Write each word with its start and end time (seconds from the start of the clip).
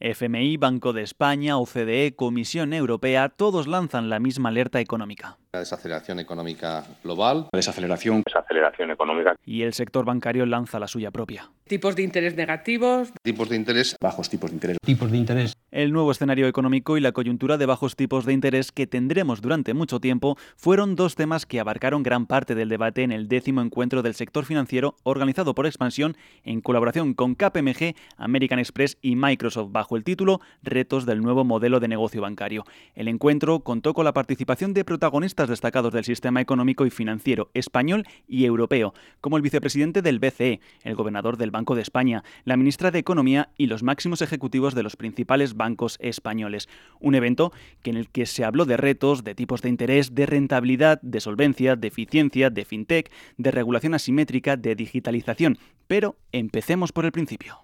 FMI, 0.00 0.56
Banco 0.56 0.92
de 0.92 1.02
España, 1.02 1.58
OCDE, 1.58 2.14
Comisión 2.14 2.72
Europea, 2.72 3.28
todos 3.30 3.66
lanzan 3.66 4.08
la 4.08 4.20
misma 4.20 4.50
alerta 4.50 4.80
económica. 4.80 5.38
La 5.50 5.60
desaceleración 5.60 6.18
económica 6.18 6.84
global. 7.02 7.48
Desaceleración. 7.54 8.22
Desaceleración 8.26 8.90
económica. 8.90 9.34
Y 9.46 9.62
el 9.62 9.72
sector 9.72 10.04
bancario 10.04 10.44
lanza 10.44 10.78
la 10.78 10.86
suya 10.86 11.10
propia. 11.10 11.50
Tipos 11.66 11.96
de 11.96 12.02
interés 12.02 12.36
negativos. 12.36 13.14
Tipos 13.22 13.48
de 13.48 13.56
interés. 13.56 13.96
Bajos 13.98 14.28
tipos 14.28 14.50
de 14.50 14.56
interés. 14.56 14.76
Tipos 14.84 15.10
de 15.10 15.16
interés. 15.16 15.54
El 15.70 15.92
nuevo 15.92 16.10
escenario 16.10 16.48
económico 16.48 16.96
y 16.96 17.00
la 17.00 17.12
coyuntura 17.12 17.56
de 17.56 17.64
bajos 17.64 17.94
tipos 17.94 18.26
de 18.26 18.32
interés 18.34 18.72
que 18.72 18.86
tendremos 18.86 19.40
durante 19.40 19.72
mucho 19.72 20.00
tiempo 20.00 20.36
fueron 20.56 20.96
dos 20.96 21.14
temas 21.14 21.46
que 21.46 21.60
abarcaron 21.60 22.02
gran 22.02 22.26
parte 22.26 22.54
del 22.54 22.68
debate 22.68 23.02
en 23.02 23.12
el 23.12 23.28
décimo 23.28 23.62
encuentro 23.62 24.02
del 24.02 24.14
sector 24.14 24.44
financiero 24.44 24.96
organizado 25.02 25.54
por 25.54 25.66
Expansión 25.66 26.16
en 26.42 26.62
colaboración 26.62 27.12
con 27.12 27.34
KPMG, 27.34 27.94
American 28.16 28.58
Express 28.58 28.96
y 29.02 29.16
Microsoft 29.16 29.72
bajo 29.72 29.96
el 29.96 30.04
título 30.04 30.40
Retos 30.62 31.04
del 31.04 31.20
nuevo 31.20 31.44
modelo 31.44 31.80
de 31.80 31.88
negocio 31.88 32.22
bancario. 32.22 32.64
El 32.94 33.08
encuentro 33.08 33.60
contó 33.60 33.92
con 33.92 34.06
la 34.06 34.14
participación 34.14 34.72
de 34.72 34.84
protagonistas 34.84 35.37
destacados 35.46 35.92
del 35.92 36.04
sistema 36.04 36.40
económico 36.40 36.86
y 36.86 36.90
financiero 36.90 37.50
español 37.54 38.06
y 38.26 38.46
europeo, 38.46 38.94
como 39.20 39.36
el 39.36 39.42
vicepresidente 39.42 40.02
del 40.02 40.18
BCE, 40.18 40.60
el 40.82 40.94
gobernador 40.94 41.36
del 41.36 41.50
Banco 41.50 41.74
de 41.74 41.82
España, 41.82 42.24
la 42.44 42.56
ministra 42.56 42.90
de 42.90 42.98
Economía 42.98 43.50
y 43.56 43.66
los 43.66 43.82
máximos 43.82 44.22
ejecutivos 44.22 44.74
de 44.74 44.82
los 44.82 44.96
principales 44.96 45.54
bancos 45.54 45.98
españoles. 46.00 46.68
Un 46.98 47.14
evento 47.14 47.52
en 47.84 47.96
el 47.96 48.08
que 48.08 48.26
se 48.26 48.44
habló 48.44 48.64
de 48.64 48.76
retos, 48.76 49.24
de 49.24 49.34
tipos 49.34 49.62
de 49.62 49.68
interés, 49.68 50.14
de 50.14 50.26
rentabilidad, 50.26 51.00
de 51.02 51.20
solvencia, 51.20 51.76
de 51.76 51.88
eficiencia, 51.88 52.50
de 52.50 52.64
fintech, 52.64 53.10
de 53.36 53.50
regulación 53.50 53.94
asimétrica, 53.94 54.56
de 54.56 54.74
digitalización. 54.74 55.58
Pero 55.86 56.16
empecemos 56.32 56.92
por 56.92 57.04
el 57.04 57.12
principio. 57.12 57.58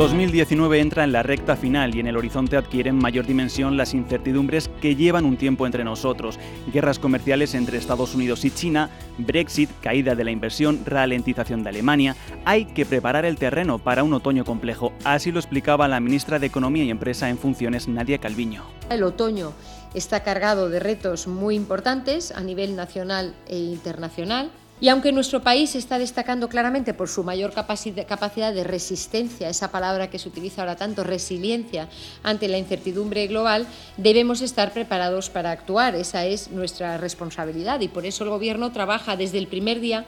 2019 0.00 0.80
entra 0.80 1.04
en 1.04 1.12
la 1.12 1.22
recta 1.22 1.56
final 1.56 1.94
y 1.94 2.00
en 2.00 2.06
el 2.06 2.16
horizonte 2.16 2.56
adquieren 2.56 2.96
mayor 2.96 3.26
dimensión 3.26 3.76
las 3.76 3.92
incertidumbres 3.92 4.70
que 4.80 4.96
llevan 4.96 5.26
un 5.26 5.36
tiempo 5.36 5.66
entre 5.66 5.84
nosotros. 5.84 6.38
Guerras 6.72 6.98
comerciales 6.98 7.54
entre 7.54 7.76
Estados 7.76 8.14
Unidos 8.14 8.46
y 8.46 8.50
China, 8.50 8.88
Brexit, 9.18 9.68
caída 9.82 10.14
de 10.14 10.24
la 10.24 10.30
inversión, 10.30 10.80
ralentización 10.86 11.62
de 11.62 11.68
Alemania. 11.68 12.16
Hay 12.46 12.64
que 12.64 12.86
preparar 12.86 13.26
el 13.26 13.36
terreno 13.36 13.78
para 13.78 14.02
un 14.02 14.14
otoño 14.14 14.46
complejo. 14.46 14.94
Así 15.04 15.32
lo 15.32 15.38
explicaba 15.38 15.86
la 15.86 16.00
ministra 16.00 16.38
de 16.38 16.46
Economía 16.46 16.84
y 16.84 16.90
Empresa 16.90 17.28
en 17.28 17.36
funciones, 17.36 17.86
Nadia 17.86 18.16
Calviño. 18.16 18.64
El 18.88 19.02
otoño 19.02 19.52
está 19.92 20.22
cargado 20.22 20.70
de 20.70 20.80
retos 20.80 21.26
muy 21.26 21.56
importantes 21.56 22.32
a 22.32 22.40
nivel 22.40 22.74
nacional 22.74 23.34
e 23.48 23.58
internacional 23.58 24.50
y 24.80 24.88
aunque 24.88 25.12
nuestro 25.12 25.42
país 25.42 25.74
está 25.74 25.98
destacando 25.98 26.48
claramente 26.48 26.94
por 26.94 27.08
su 27.08 27.22
mayor 27.22 27.52
capacidad 27.52 28.52
de 28.54 28.64
resistencia, 28.64 29.50
esa 29.50 29.70
palabra 29.70 30.08
que 30.08 30.18
se 30.18 30.28
utiliza 30.28 30.62
ahora 30.62 30.76
tanto, 30.76 31.04
resiliencia 31.04 31.88
ante 32.22 32.48
la 32.48 32.56
incertidumbre 32.56 33.26
global, 33.26 33.66
debemos 33.98 34.40
estar 34.40 34.72
preparados 34.72 35.28
para 35.28 35.50
actuar. 35.50 35.94
Esa 35.94 36.24
es 36.24 36.50
nuestra 36.50 36.96
responsabilidad 36.96 37.80
y 37.80 37.88
por 37.88 38.06
eso 38.06 38.24
el 38.24 38.30
Gobierno 38.30 38.72
trabaja 38.72 39.16
desde 39.16 39.38
el 39.38 39.48
primer 39.48 39.80
día 39.80 40.06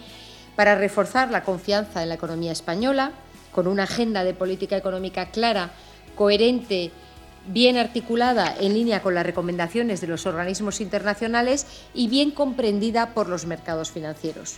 para 0.57 0.75
reforzar 0.75 1.31
la 1.31 1.45
confianza 1.45 2.03
en 2.03 2.09
la 2.09 2.15
economía 2.15 2.53
española, 2.53 3.13
con 3.53 3.67
una 3.67 3.83
agenda 3.83 4.25
de 4.25 4.33
política 4.33 4.79
económica 4.79 5.27
clara, 5.27 5.71
coherente 6.15 6.91
bien 7.47 7.77
articulada 7.77 8.55
en 8.59 8.75
línea 8.75 9.03
con 9.03 9.15
las 9.15 9.27
recomendaciones 9.27 10.01
de 10.01 10.07
los 10.07 10.27
organismos 10.27 10.81
internacionales 10.81 11.67
y 11.95 12.09
bien 12.09 12.31
comprendida 12.31 13.15
por 13.15 13.29
los 13.29 13.47
mercados 13.47 13.91
financieros. 13.91 14.57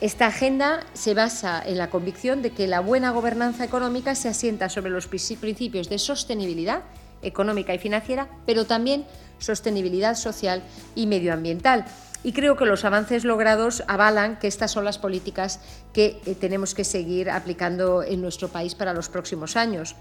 Esta 0.00 0.26
agenda 0.26 0.84
se 0.92 1.14
basa 1.14 1.62
en 1.64 1.78
la 1.78 1.88
convicción 1.88 2.42
de 2.42 2.50
que 2.50 2.66
la 2.66 2.80
buena 2.80 3.10
gobernanza 3.10 3.64
económica 3.64 4.14
se 4.14 4.28
asienta 4.28 4.68
sobre 4.68 4.90
los 4.90 5.06
principios 5.06 5.88
de 5.88 5.98
sostenibilidad 5.98 6.82
económica 7.22 7.72
y 7.72 7.78
financiera, 7.78 8.28
pero 8.44 8.66
también 8.66 9.06
sostenibilidad 9.38 10.16
social 10.16 10.62
y 10.94 11.06
medioambiental. 11.06 11.86
Y 12.22 12.32
creo 12.32 12.56
que 12.56 12.64
los 12.64 12.84
avances 12.84 13.24
logrados 13.24 13.84
avalan 13.86 14.38
que 14.38 14.46
estas 14.46 14.72
son 14.72 14.84
las 14.84 14.98
políticas 14.98 15.60
que 15.92 16.20
eh, 16.24 16.34
tenemos 16.34 16.74
que 16.74 16.84
seguir 16.84 17.30
aplicando 17.30 18.02
en 18.02 18.22
nuestro 18.22 18.48
país 18.48 18.74
para 18.74 18.94
los 18.94 19.08
próximos 19.08 19.56
años. 19.56 19.94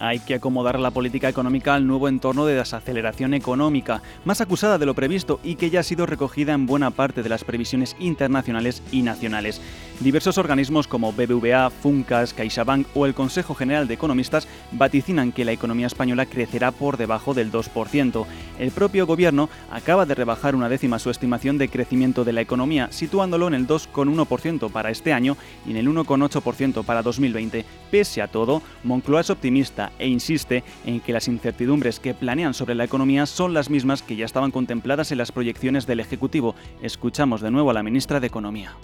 Hay 0.00 0.20
que 0.20 0.34
acomodar 0.34 0.78
la 0.78 0.92
política 0.92 1.28
económica 1.28 1.74
al 1.74 1.86
nuevo 1.86 2.08
entorno 2.08 2.46
de 2.46 2.54
desaceleración 2.54 3.34
económica, 3.34 4.00
más 4.24 4.40
acusada 4.40 4.78
de 4.78 4.86
lo 4.86 4.94
previsto 4.94 5.40
y 5.42 5.56
que 5.56 5.70
ya 5.70 5.80
ha 5.80 5.82
sido 5.82 6.06
recogida 6.06 6.52
en 6.52 6.66
buena 6.66 6.92
parte 6.92 7.24
de 7.24 7.28
las 7.28 7.42
previsiones 7.42 7.96
internacionales 7.98 8.80
y 8.92 9.02
nacionales. 9.02 9.60
Diversos 9.98 10.38
organismos 10.38 10.86
como 10.86 11.12
BBVA, 11.12 11.70
Funcas, 11.70 12.32
CaixaBank 12.32 12.86
o 12.94 13.06
el 13.06 13.14
Consejo 13.14 13.56
General 13.56 13.88
de 13.88 13.94
Economistas 13.94 14.46
vaticinan 14.70 15.32
que 15.32 15.44
la 15.44 15.50
economía 15.50 15.88
española 15.88 16.26
crecerá 16.26 16.70
por 16.70 16.96
debajo 16.96 17.34
del 17.34 17.50
2%. 17.50 18.26
El 18.60 18.70
propio 18.70 19.04
gobierno 19.04 19.48
acaba 19.72 20.06
de 20.06 20.14
rebajar 20.14 20.54
una 20.54 20.68
décima 20.68 21.00
su 21.00 21.10
estimación 21.10 21.58
de 21.58 21.68
crecimiento 21.68 22.24
de 22.24 22.32
la 22.32 22.40
economía, 22.40 22.86
situándolo 22.92 23.48
en 23.48 23.54
el 23.54 23.66
2,1% 23.66 24.70
para 24.70 24.90
este 24.90 25.12
año 25.12 25.36
y 25.66 25.72
en 25.72 25.78
el 25.78 25.88
1,8% 25.88 26.84
para 26.84 27.02
2020. 27.02 27.64
Pese 27.90 28.22
a 28.22 28.28
todo, 28.28 28.62
Moncloa 28.84 29.22
es 29.22 29.30
optimista 29.30 29.87
e 29.98 30.06
insiste 30.06 30.64
en 30.86 31.00
que 31.00 31.12
las 31.12 31.28
incertidumbres 31.28 32.00
que 32.00 32.14
planean 32.14 32.54
sobre 32.54 32.74
la 32.74 32.84
economía 32.84 33.26
son 33.26 33.54
las 33.54 33.70
mismas 33.70 34.02
que 34.02 34.16
ya 34.16 34.24
estaban 34.24 34.50
contempladas 34.50 35.12
en 35.12 35.18
las 35.18 35.32
proyecciones 35.32 35.86
del 35.86 36.00
Ejecutivo. 36.00 36.54
Escuchamos 36.82 37.40
de 37.40 37.50
nuevo 37.50 37.70
a 37.70 37.74
la 37.74 37.82
ministra 37.82 38.20
de 38.20 38.26
Economía. 38.26 38.76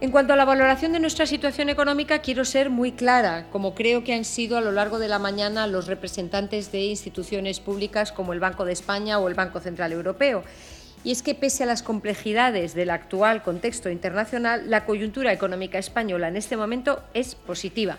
En 0.00 0.12
cuanto 0.12 0.32
a 0.32 0.36
la 0.36 0.44
valoración 0.44 0.92
de 0.92 1.00
nuestra 1.00 1.26
situación 1.26 1.68
económica, 1.68 2.20
quiero 2.20 2.44
ser 2.44 2.70
muy 2.70 2.92
clara, 2.92 3.48
como 3.50 3.74
creo 3.74 4.04
que 4.04 4.14
han 4.14 4.24
sido 4.24 4.56
a 4.56 4.60
lo 4.60 4.70
largo 4.70 5.00
de 5.00 5.08
la 5.08 5.18
mañana 5.18 5.66
los 5.66 5.88
representantes 5.88 6.70
de 6.70 6.84
instituciones 6.84 7.58
públicas 7.58 8.12
como 8.12 8.32
el 8.32 8.38
Banco 8.38 8.64
de 8.64 8.72
España 8.72 9.18
o 9.18 9.26
el 9.26 9.34
Banco 9.34 9.58
Central 9.58 9.90
Europeo. 9.90 10.44
Y 11.02 11.10
es 11.10 11.22
que 11.22 11.34
pese 11.34 11.64
a 11.64 11.66
las 11.66 11.82
complejidades 11.82 12.74
del 12.74 12.90
actual 12.90 13.42
contexto 13.42 13.90
internacional, 13.90 14.70
la 14.70 14.84
coyuntura 14.84 15.32
económica 15.32 15.78
española 15.78 16.28
en 16.28 16.36
este 16.36 16.56
momento 16.56 17.02
es 17.12 17.34
positiva. 17.34 17.98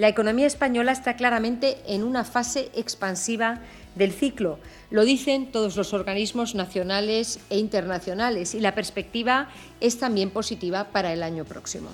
La 0.00 0.08
economía 0.08 0.46
española 0.46 0.92
está 0.92 1.14
claramente 1.14 1.76
en 1.86 2.04
una 2.04 2.24
fase 2.24 2.70
expansiva 2.74 3.58
del 3.96 4.12
ciclo. 4.12 4.58
Lo 4.90 5.04
dicen 5.04 5.52
todos 5.52 5.76
los 5.76 5.92
organismos 5.92 6.54
nacionales 6.54 7.38
e 7.50 7.58
internacionales 7.58 8.54
y 8.54 8.60
la 8.60 8.74
perspectiva 8.74 9.50
es 9.78 9.98
también 9.98 10.30
positiva 10.30 10.84
para 10.84 11.12
el 11.12 11.22
año 11.22 11.44
próximo. 11.44 11.90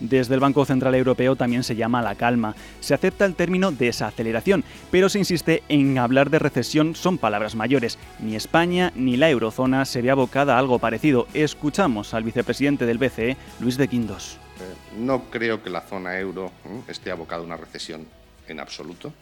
Desde 0.00 0.34
el 0.34 0.40
Banco 0.40 0.64
Central 0.64 0.94
Europeo 0.94 1.36
también 1.36 1.62
se 1.62 1.76
llama 1.76 2.02
la 2.02 2.14
calma. 2.14 2.54
Se 2.80 2.94
acepta 2.94 3.24
el 3.24 3.34
término 3.34 3.72
desaceleración, 3.72 4.64
pero 4.90 5.08
se 5.08 5.18
insiste 5.18 5.62
en 5.68 5.98
hablar 5.98 6.30
de 6.30 6.38
recesión 6.38 6.94
son 6.94 7.18
palabras 7.18 7.54
mayores. 7.54 7.98
Ni 8.20 8.36
España 8.36 8.92
ni 8.94 9.16
la 9.16 9.30
eurozona 9.30 9.84
se 9.84 10.02
ve 10.02 10.10
abocada 10.10 10.56
a 10.56 10.58
algo 10.58 10.78
parecido. 10.78 11.26
Escuchamos 11.34 12.14
al 12.14 12.24
vicepresidente 12.24 12.86
del 12.86 12.98
BCE, 12.98 13.36
Luis 13.60 13.76
de 13.76 13.88
Quindos. 13.88 14.38
Eh, 14.60 14.96
no 14.98 15.24
creo 15.30 15.62
que 15.62 15.70
la 15.70 15.82
zona 15.82 16.18
euro 16.18 16.50
esté 16.88 17.10
abocada 17.10 17.42
a 17.42 17.44
una 17.44 17.56
recesión 17.56 18.06
en 18.48 18.60
absoluto. 18.60 19.12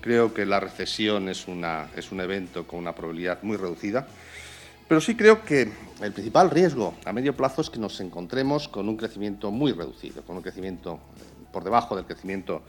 Creo 0.00 0.32
que 0.32 0.46
la 0.46 0.60
recesión 0.60 1.28
es, 1.28 1.46
una, 1.46 1.88
es 1.96 2.10
un 2.10 2.20
evento 2.20 2.66
con 2.66 2.78
una 2.78 2.94
probabilidad 2.94 3.42
muy 3.42 3.56
reducida, 3.56 4.08
pero 4.90 5.00
sí 5.00 5.14
creo 5.14 5.44
que 5.44 5.70
el 6.02 6.12
principal 6.12 6.50
riesgo 6.50 6.94
a 7.04 7.12
medio 7.12 7.36
plazo 7.36 7.60
es 7.60 7.70
que 7.70 7.78
nos 7.78 8.00
encontremos 8.00 8.66
con 8.66 8.88
un 8.88 8.96
crecimiento 8.96 9.52
muy 9.52 9.70
reducido, 9.70 10.22
con 10.22 10.34
un 10.34 10.42
crecimiento 10.42 10.98
por 11.52 11.62
debajo 11.62 11.94
del 11.94 12.06
crecimiento, 12.06 12.62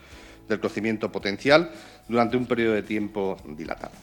del 0.47 0.59
crecimiento 0.59 1.11
potencial 1.11 1.71
durante 2.07 2.37
un 2.37 2.45
periodo 2.45 2.75
de 2.75 2.83
tiempo 2.83 3.37
dilatado. 3.57 3.93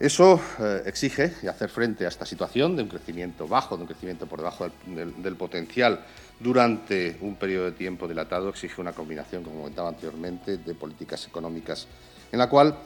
Eso 0.00 0.40
eh, 0.58 0.82
exige 0.86 1.30
hacer 1.48 1.68
frente 1.68 2.04
a 2.04 2.08
esta 2.08 2.26
situación 2.26 2.74
de 2.74 2.82
un 2.82 2.88
crecimiento 2.88 3.46
bajo, 3.46 3.76
de 3.76 3.82
un 3.82 3.86
crecimiento 3.86 4.26
por 4.26 4.40
debajo 4.40 4.68
del, 4.86 5.36
potencial 5.36 6.00
durante 6.40 7.18
un 7.20 7.36
periodo 7.36 7.66
de 7.66 7.72
tiempo 7.78 8.08
dilatado, 8.08 8.48
exige 8.48 8.80
una 8.80 8.94
combinación, 8.94 9.44
como 9.44 9.58
comentaba 9.60 9.90
anteriormente, 9.90 10.56
de 10.56 10.74
políticas 10.74 11.24
económicas 11.28 11.86
en 12.32 12.40
la 12.40 12.48
cual 12.48 12.76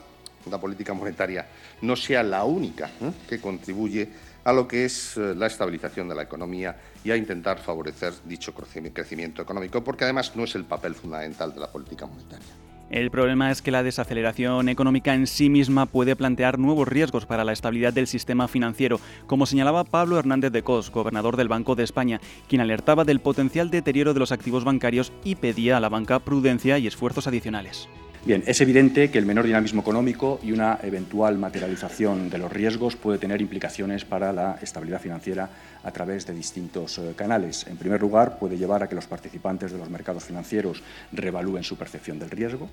la 0.50 0.61
política 0.61 0.93
monetaria 0.93 1.47
no 1.82 1.97
sea 1.97 2.23
la 2.23 2.44
única 2.44 2.91
¿eh? 3.00 3.12
que 3.29 3.41
contribuye 3.41 4.09
a 4.44 4.52
lo 4.52 4.67
que 4.67 4.85
es 4.85 5.17
eh, 5.17 5.35
la 5.35 5.46
estabilización 5.46 6.08
de 6.08 6.14
la 6.14 6.23
economía 6.23 6.76
y 7.05 7.11
a 7.11 7.17
intentar 7.17 7.58
favorecer 7.58 8.12
dicho 8.25 8.55
crecimiento 8.55 9.43
económico, 9.43 9.82
porque 9.85 10.05
además 10.05 10.35
no 10.37 10.44
es 10.44 10.55
el 10.55 10.64
papel 10.64 10.94
fundamental 10.94 11.52
de 11.52 11.61
la 11.61 11.70
política 11.70 12.06
monetaria. 12.06 12.46
El 12.90 13.11
problema 13.11 13.50
es 13.50 13.61
que 13.61 13.70
la 13.70 13.82
desaceleración 13.82 14.70
económica 14.70 15.14
en 15.14 15.26
sí 15.26 15.50
misma 15.50 15.85
puede 15.85 16.17
plantear 16.17 16.58
nuevos 16.58 16.88
riesgos 16.88 17.26
para 17.26 17.44
la 17.44 17.52
estabilidad 17.52 17.93
del 17.93 18.06
sistema 18.06 18.49
financiero, 18.49 18.99
como 19.26 19.44
señalaba 19.44 19.85
Pablo 19.85 20.19
Hernández 20.19 20.52
de 20.52 20.62
Cos, 20.62 20.91
gobernador 20.91 21.37
del 21.37 21.49
Banco 21.49 21.75
de 21.75 21.84
España, 21.84 22.19
quien 22.49 22.62
alertaba 22.62 23.05
del 23.05 23.20
potencial 23.20 23.70
deterioro 23.70 24.14
de 24.14 24.20
los 24.20 24.32
activos 24.32 24.64
bancarios 24.64 25.12
y 25.23 25.34
pedía 25.34 25.76
a 25.76 25.81
la 25.81 25.91
banca 25.91 26.19
prudencia 26.20 26.79
y 26.79 26.87
esfuerzos 26.87 27.26
adicionales. 27.26 27.91
Bien, 28.25 28.43
es 28.47 28.61
evidente 28.61 29.11
que 29.11 29.19
el 29.19 29.26
menor 29.26 29.47
dinamismo 29.47 29.81
económico 29.81 30.41
y 30.43 30.50
una 30.53 30.81
eventual 30.82 31.38
materialización 31.38 32.29
de 32.29 32.38
los 32.38 32.53
riesgos 32.53 32.97
puede 32.97 33.19
tener 33.19 33.41
implicaciones 33.41 34.05
para 34.05 34.32
la 34.32 34.59
estabilidad 34.61 35.00
financiera 35.00 35.49
a 35.85 35.91
través 35.93 36.26
de 36.26 36.35
distintos 36.35 36.99
eh, 36.99 37.12
canales. 37.17 37.67
En 37.69 37.76
primer 37.76 38.00
lugar, 38.00 38.38
puede 38.38 38.59
llevar 38.59 38.82
a 38.82 38.88
que 38.88 38.97
los 38.97 39.06
participantes 39.06 39.70
de 39.70 39.79
los 39.79 39.88
mercados 39.88 40.25
financieros 40.25 40.82
revalúen 41.12 41.62
su 41.62 41.76
percepción 41.76 42.19
del 42.19 42.31
riesgo. 42.31 42.69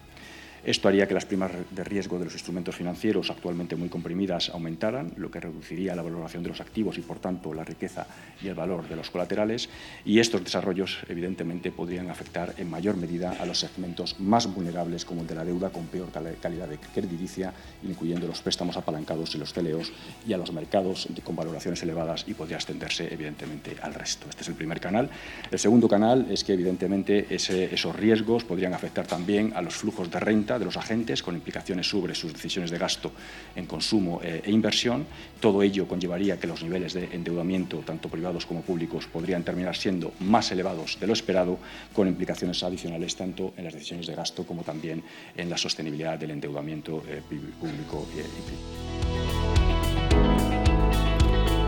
Esto 0.66 0.88
haría 0.88 1.08
que 1.08 1.14
las 1.14 1.26
primas 1.26 1.52
de 1.70 1.84
riesgo 1.84 2.18
de 2.18 2.26
los 2.26 2.34
instrumentos 2.34 2.76
financieros 2.76 3.30
actualmente 3.30 3.76
muy 3.76 3.88
comprimidas 3.88 4.50
aumentaran, 4.50 5.14
lo 5.16 5.30
que 5.30 5.40
reduciría 5.40 5.96
la 5.96 6.02
valoración 6.02 6.42
de 6.42 6.50
los 6.50 6.60
activos 6.60 6.98
y, 6.98 7.02
por 7.02 7.20
tanto, 7.20 7.54
la 7.54 7.64
riqueza 7.64 8.08
y 8.42 8.48
el 8.48 8.56
valor 8.56 8.90
de 8.90 8.96
los 8.96 9.12
colaterales. 9.12 9.70
Y 10.06 10.20
estos 10.20 10.44
desarrollos, 10.44 10.98
evidentemente, 11.08 11.72
podrían 11.72 12.10
afectar 12.10 12.56
en 12.58 12.68
mayor 12.68 12.98
medida 12.98 13.38
a 13.40 13.46
los 13.46 13.60
segmentos 13.60 14.20
más 14.20 14.52
vulnerables, 14.52 15.06
como 15.06 15.22
el 15.22 15.28
de 15.28 15.36
la 15.36 15.46
deuda 15.46 15.70
con 15.70 15.86
peor 15.86 16.10
calidad 16.42 16.68
de 16.68 16.80
crediticia, 16.80 17.54
incluyendo 17.84 18.26
los 18.26 18.42
préstamos 18.42 18.76
apalancados 18.76 19.36
y 19.36 19.38
los 19.38 19.54
CLOs, 19.54 19.94
y 20.28 20.34
a 20.34 20.38
los 20.38 20.52
mercados 20.52 21.08
con 21.24 21.36
valoraciones 21.36 21.84
elevadas 21.84 22.26
y 22.28 22.34
podría 22.34 22.58
extenderse, 22.58 23.14
evidentemente, 23.14 23.76
al 23.84 23.94
resto. 23.94 24.28
Este 24.28 24.42
es 24.42 24.48
el 24.48 24.56
primer 24.56 24.80
canal. 24.80 25.12
El 25.52 25.60
segundo 25.60 25.88
canal 25.88 26.26
es 26.32 26.44
que, 26.44 26.54
evidentemente, 26.54 27.28
esos 27.30 27.96
riesgos 27.96 28.44
podrían 28.44 28.74
afectar 28.74 29.06
también 29.06 29.54
a 29.56 29.62
los 29.62 29.76
flujos 29.76 30.10
de 30.10 30.20
renta 30.20 30.55
de 30.60 30.66
los 30.66 30.78
agentes, 30.78 31.22
con 31.22 31.36
implicaciones 31.36 31.88
sobre 31.88 32.16
sus 32.16 32.34
decisiones 32.34 32.72
de 32.72 32.78
gasto 32.78 33.12
en 33.56 33.66
consumo 33.66 34.20
eh, 34.24 34.42
e 34.44 34.52
inversión. 34.52 35.06
Todo 35.40 35.62
ello 35.64 35.88
conllevaría 35.88 36.40
que 36.40 36.48
los 36.48 36.64
niveles 36.64 36.94
de 36.94 37.10
endeudamiento, 37.12 37.80
tanto 37.80 38.10
privados 38.10 38.46
como 38.46 38.62
públicos, 38.62 39.08
podrían 39.08 39.44
terminar 39.44 39.76
siendo 39.76 40.14
más 40.20 40.52
elevados 40.52 40.98
de 41.00 41.08
lo 41.08 41.14
esperado, 41.14 41.60
con 41.94 42.08
implicaciones 42.08 42.64
adicionales 42.64 43.16
tanto 43.16 43.54
en 43.58 43.66
las 43.66 43.74
decisiones 43.74 44.08
de 44.08 44.16
gasto 44.16 44.46
como 44.46 44.64
también 44.64 45.04
en 45.36 45.50
la 45.50 45.58
sostenibilidad 45.58 46.18
del 46.18 46.32
endeudamiento 46.32 47.04
eh, 47.08 47.22
público 47.60 48.08
eh, 48.16 48.26
y 48.26 48.42
privado. 48.42 49.15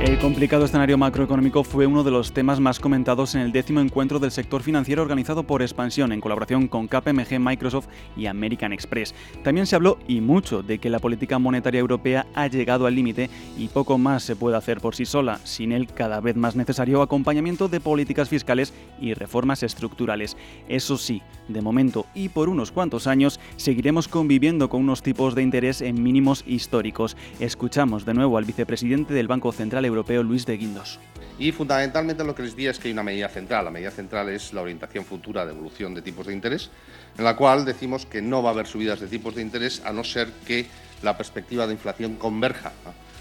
El 0.07 0.19
complicado 0.19 0.63
escenario 0.63 0.97
macroeconómico 0.97 1.65
fue 1.65 1.85
uno 1.85 2.01
de 2.01 2.11
los 2.11 2.31
temas 2.31 2.61
más 2.61 2.79
comentados 2.79 3.35
en 3.35 3.41
el 3.41 3.51
décimo 3.51 3.81
encuentro 3.81 4.19
del 4.19 4.31
sector 4.31 4.63
financiero 4.63 5.01
organizado 5.01 5.43
por 5.43 5.61
Expansión 5.61 6.13
en 6.13 6.21
colaboración 6.21 6.69
con 6.69 6.87
KPMG, 6.87 7.41
Microsoft 7.41 7.89
y 8.15 8.27
American 8.27 8.71
Express. 8.71 9.13
También 9.43 9.67
se 9.67 9.75
habló 9.75 9.99
y 10.07 10.21
mucho 10.21 10.63
de 10.63 10.79
que 10.79 10.89
la 10.89 10.99
política 10.99 11.39
monetaria 11.39 11.81
europea 11.81 12.25
ha 12.35 12.47
llegado 12.47 12.85
al 12.85 12.95
límite 12.95 13.29
y 13.57 13.67
poco 13.67 13.97
más 13.97 14.23
se 14.23 14.37
puede 14.37 14.55
hacer 14.55 14.79
por 14.79 14.95
sí 14.95 15.05
sola, 15.05 15.41
sin 15.43 15.73
el 15.73 15.87
cada 15.87 16.21
vez 16.21 16.37
más 16.37 16.55
necesario 16.55 17.01
acompañamiento 17.01 17.67
de 17.67 17.81
políticas 17.81 18.29
fiscales 18.29 18.73
y 19.01 19.13
reformas 19.13 19.61
estructurales. 19.61 20.37
Eso 20.69 20.97
sí, 20.97 21.21
de 21.49 21.61
momento 21.61 22.05
y 22.15 22.29
por 22.29 22.47
unos 22.47 22.71
cuantos 22.71 23.07
años 23.07 23.41
seguiremos 23.57 24.07
conviviendo 24.07 24.69
con 24.69 24.79
unos 24.79 25.01
tipos 25.01 25.35
de 25.35 25.43
interés 25.43 25.81
en 25.81 26.01
mínimos 26.01 26.45
históricos. 26.47 27.17
Escuchamos 27.41 28.05
de 28.05 28.13
nuevo 28.13 28.37
al 28.37 28.45
vicepresidente 28.45 29.13
del 29.13 29.27
Banco 29.27 29.51
Central 29.51 29.83
Europeo 29.83 29.96
Luis 30.23 30.45
de 30.45 30.57
Guindos. 30.57 30.99
Y 31.39 31.51
fundamentalmente 31.51 32.23
lo 32.23 32.33
que 32.33 32.43
les 32.43 32.55
diría 32.55 32.71
es 32.71 32.79
que 32.79 32.87
hay 32.87 32.93
una 32.93 33.03
medida 33.03 33.29
central. 33.29 33.65
La 33.65 33.71
medida 33.71 33.91
central 33.91 34.29
es 34.29 34.53
la 34.53 34.61
orientación 34.61 35.05
futura 35.05 35.45
de 35.45 35.51
evolución 35.51 35.93
de 35.93 36.01
tipos 36.01 36.25
de 36.27 36.33
interés, 36.33 36.69
en 37.17 37.23
la 37.23 37.35
cual 37.35 37.65
decimos 37.65 38.05
que 38.05 38.21
no 38.21 38.41
va 38.41 38.49
a 38.49 38.53
haber 38.53 38.67
subidas 38.67 38.99
de 38.99 39.07
tipos 39.07 39.35
de 39.35 39.41
interés 39.41 39.81
a 39.85 39.93
no 39.93 40.03
ser 40.03 40.31
que 40.45 40.65
la 41.03 41.15
perspectiva 41.15 41.67
de 41.67 41.73
inflación 41.73 42.15
converja 42.15 42.71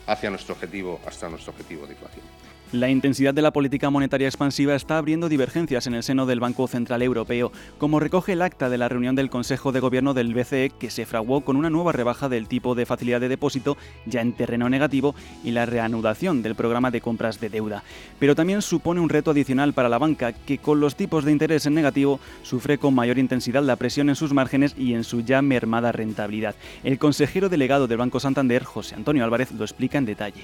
hacia 0.06 0.30
nuestro 0.30 0.54
objetivo, 0.54 1.00
hasta 1.06 1.28
nuestro 1.28 1.52
objetivo 1.52 1.86
de 1.86 1.92
inflación. 1.92 2.24
La 2.72 2.90
intensidad 2.90 3.32
de 3.32 3.42
la 3.42 3.52
política 3.52 3.90
monetaria 3.90 4.26
expansiva 4.26 4.74
está 4.74 4.98
abriendo 4.98 5.28
divergencias 5.28 5.86
en 5.86 5.94
el 5.94 6.02
seno 6.02 6.26
del 6.26 6.40
Banco 6.40 6.66
Central 6.66 7.00
Europeo, 7.00 7.52
como 7.78 8.00
recoge 8.00 8.32
el 8.32 8.42
acta 8.42 8.68
de 8.68 8.76
la 8.76 8.88
reunión 8.88 9.14
del 9.14 9.30
Consejo 9.30 9.70
de 9.70 9.78
Gobierno 9.78 10.14
del 10.14 10.34
BCE 10.34 10.72
que 10.76 10.90
se 10.90 11.06
fraguó 11.06 11.42
con 11.42 11.54
una 11.56 11.70
nueva 11.70 11.92
rebaja 11.92 12.28
del 12.28 12.48
tipo 12.48 12.74
de 12.74 12.84
facilidad 12.84 13.20
de 13.20 13.28
depósito 13.28 13.76
ya 14.04 14.20
en 14.20 14.32
terreno 14.32 14.68
negativo 14.68 15.14
y 15.44 15.52
la 15.52 15.64
reanudación 15.64 16.42
del 16.42 16.56
programa 16.56 16.90
de 16.90 17.00
compras 17.00 17.38
de 17.38 17.50
deuda. 17.50 17.84
Pero 18.18 18.34
también 18.34 18.62
supone 18.62 19.00
un 19.00 19.10
reto 19.10 19.30
adicional 19.30 19.72
para 19.72 19.88
la 19.88 19.98
banca 19.98 20.32
que 20.32 20.58
con 20.58 20.80
los 20.80 20.96
tipos 20.96 21.24
de 21.24 21.30
interés 21.30 21.66
en 21.66 21.74
negativo 21.74 22.18
sufre 22.42 22.78
con 22.78 22.96
mayor 22.96 23.18
intensidad 23.18 23.62
la 23.62 23.76
presión 23.76 24.08
en 24.08 24.16
sus 24.16 24.32
márgenes 24.32 24.74
y 24.76 24.94
en 24.94 25.04
su 25.04 25.20
ya 25.20 25.40
mermada 25.40 25.92
rentabilidad. 25.92 26.56
El 26.82 26.98
consejero 26.98 27.48
delegado 27.48 27.86
del 27.86 27.98
Banco 27.98 28.18
Santander, 28.18 28.64
José 28.64 28.96
Antonio 28.96 29.22
Álvarez, 29.22 29.52
lo 29.52 29.62
explica 29.62 29.98
en 29.98 30.04
detalle. 30.04 30.42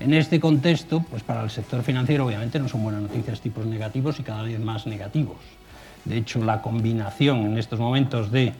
En 0.00 0.12
este 0.12 0.40
contexto, 0.40 1.04
pues 1.08 1.22
para 1.22 1.42
el 1.42 1.50
sector 1.50 1.82
financiero 1.82 2.26
obviamente 2.26 2.58
no 2.58 2.68
son 2.68 2.82
buenas 2.82 3.02
noticias 3.02 3.40
tipos 3.40 3.64
negativos 3.64 4.18
y 4.18 4.24
cada 4.24 4.42
vez 4.42 4.58
más 4.58 4.86
negativos. 4.86 5.36
De 6.04 6.16
hecho, 6.16 6.44
la 6.44 6.60
combinación 6.60 7.46
en 7.46 7.58
estos 7.58 7.78
momentos 7.78 8.32
de 8.32 8.52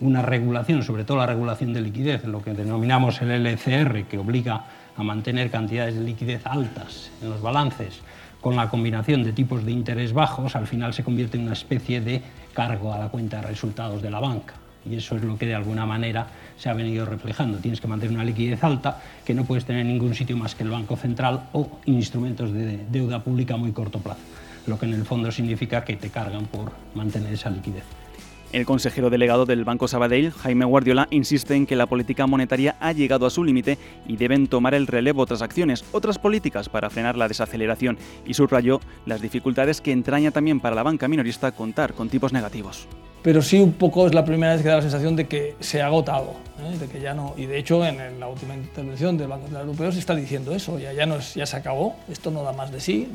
una 0.00 0.22
regulación, 0.22 0.84
sobre 0.84 1.04
todo 1.04 1.16
la 1.16 1.26
regulación 1.26 1.72
de 1.72 1.80
liquidez, 1.80 2.24
lo 2.24 2.40
que 2.40 2.52
denominamos 2.52 3.20
el 3.20 3.32
LCR, 3.32 4.04
que 4.04 4.18
obliga 4.18 4.64
a 4.96 5.02
mantener 5.02 5.50
cantidades 5.50 5.96
de 5.96 6.02
liquidez 6.02 6.46
altas 6.46 7.10
en 7.20 7.30
los 7.30 7.42
balances, 7.42 8.00
con 8.40 8.54
la 8.54 8.68
combinación 8.70 9.24
de 9.24 9.32
tipos 9.32 9.64
de 9.64 9.72
interés 9.72 10.12
bajos, 10.12 10.54
al 10.54 10.68
final 10.68 10.94
se 10.94 11.02
convierte 11.02 11.36
en 11.36 11.44
una 11.44 11.54
especie 11.54 12.00
de 12.00 12.22
cargo 12.52 12.94
a 12.94 12.98
la 12.98 13.08
cuenta 13.08 13.40
de 13.40 13.48
resultados 13.48 14.02
de 14.02 14.10
la 14.10 14.20
banca 14.20 14.54
y 14.88 14.96
eso 14.96 15.16
es 15.16 15.22
lo 15.22 15.36
que 15.36 15.46
de 15.46 15.54
alguna 15.54 15.86
manera 15.86 16.26
se 16.56 16.68
ha 16.68 16.74
venido 16.74 17.04
reflejando. 17.04 17.58
Tienes 17.58 17.80
que 17.80 17.88
mantener 17.88 18.14
una 18.14 18.24
liquidez 18.24 18.62
alta 18.62 19.00
que 19.24 19.34
no 19.34 19.44
puedes 19.44 19.64
tener 19.64 19.82
en 19.82 19.88
ningún 19.88 20.14
sitio 20.14 20.36
más 20.36 20.54
que 20.54 20.62
el 20.62 20.70
Banco 20.70 20.96
Central 20.96 21.48
o 21.52 21.78
instrumentos 21.86 22.52
de 22.52 22.84
deuda 22.90 23.22
pública 23.22 23.54
a 23.54 23.56
muy 23.56 23.72
corto 23.72 23.98
plazo, 23.98 24.20
lo 24.66 24.78
que 24.78 24.86
en 24.86 24.94
el 24.94 25.04
fondo 25.04 25.30
significa 25.30 25.84
que 25.84 25.96
te 25.96 26.10
cargan 26.10 26.46
por 26.46 26.72
mantener 26.94 27.32
esa 27.32 27.50
liquidez. 27.50 28.05
El 28.52 28.64
consejero 28.64 29.10
delegado 29.10 29.44
del 29.44 29.64
Banco 29.64 29.88
Sabadell, 29.88 30.30
Jaime 30.30 30.64
Guardiola, 30.64 31.08
insiste 31.10 31.54
en 31.54 31.66
que 31.66 31.76
la 31.76 31.86
política 31.86 32.26
monetaria 32.26 32.76
ha 32.80 32.92
llegado 32.92 33.26
a 33.26 33.30
su 33.30 33.44
límite 33.44 33.78
y 34.06 34.16
deben 34.16 34.46
tomar 34.46 34.74
el 34.74 34.86
relevo 34.86 35.22
otras 35.22 35.42
acciones, 35.42 35.84
otras 35.92 36.18
políticas 36.18 36.68
para 36.68 36.90
frenar 36.90 37.16
la 37.16 37.28
desaceleración 37.28 37.98
y 38.24 38.34
subrayó 38.34 38.80
las 39.04 39.20
dificultades 39.20 39.80
que 39.80 39.92
entraña 39.92 40.30
también 40.30 40.60
para 40.60 40.76
la 40.76 40.82
banca 40.82 41.08
minorista 41.08 41.52
contar 41.52 41.92
con 41.92 42.08
tipos 42.08 42.32
negativos 42.32 42.88
pero 43.26 43.42
sí 43.42 43.58
un 43.58 43.72
poco 43.72 44.06
es 44.06 44.14
la 44.14 44.24
primera 44.24 44.52
vez 44.52 44.62
que 44.62 44.68
da 44.68 44.76
la 44.76 44.82
sensación 44.82 45.16
de 45.16 45.26
que 45.26 45.56
se 45.58 45.82
ha 45.82 45.86
agotado, 45.86 46.36
¿eh? 46.60 46.78
de 46.78 46.86
que 46.86 47.00
ya 47.00 47.12
no, 47.12 47.34
y 47.36 47.46
de 47.46 47.58
hecho 47.58 47.84
en 47.84 48.20
la 48.20 48.28
última 48.28 48.54
intervención 48.54 49.18
del 49.18 49.26
Banco 49.26 49.46
Central 49.46 49.66
Europeo 49.66 49.90
se 49.90 49.98
está 49.98 50.14
diciendo 50.14 50.54
eso, 50.54 50.78
ya, 50.78 50.92
ya, 50.92 51.06
no 51.06 51.18
ya 51.18 51.44
se 51.44 51.56
acabó, 51.56 51.96
esto 52.08 52.30
no 52.30 52.44
da 52.44 52.52
más 52.52 52.70
de 52.70 52.78
sí, 52.78 53.08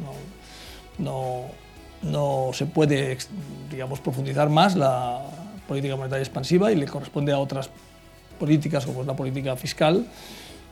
no, 0.99 1.45
no 2.03 2.51
se 2.53 2.65
puede 2.65 3.17
digamos, 3.69 3.99
profundizar 3.99 4.49
más 4.49 4.75
la 4.75 5.21
política 5.67 5.95
monetaria 5.95 6.23
expansiva 6.23 6.71
y 6.71 6.75
le 6.75 6.87
corresponde 6.87 7.31
a 7.31 7.39
otras 7.39 7.69
políticas 8.39 8.85
como 8.85 9.01
es 9.01 9.07
la 9.07 9.15
política 9.15 9.55
fiscal 9.55 10.05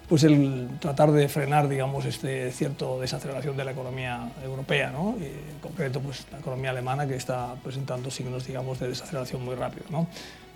pues 0.10 0.24
el 0.24 0.68
tratar 0.80 1.12
de 1.12 1.30
frenar, 1.30 1.70
digamos, 1.70 2.04
este 2.06 2.52
cierto 2.52 3.00
desaceleración 3.00 3.56
de 3.56 3.64
la 3.64 3.72
economía 3.72 4.32
europea, 4.44 4.90
¿no? 4.90 5.16
Y 5.20 5.26
en 5.26 5.60
concreto, 5.62 6.00
pues 6.00 6.26
la 6.32 6.40
economía 6.40 6.72
alemana 6.72 7.08
que 7.08 7.16
está 7.16 7.54
presentando 7.64 8.10
signos, 8.10 8.48
digamos, 8.48 8.80
de 8.80 8.88
desaceleración 8.88 9.46
muy 9.46 9.54
rápido, 9.54 9.86
¿no? 9.92 10.08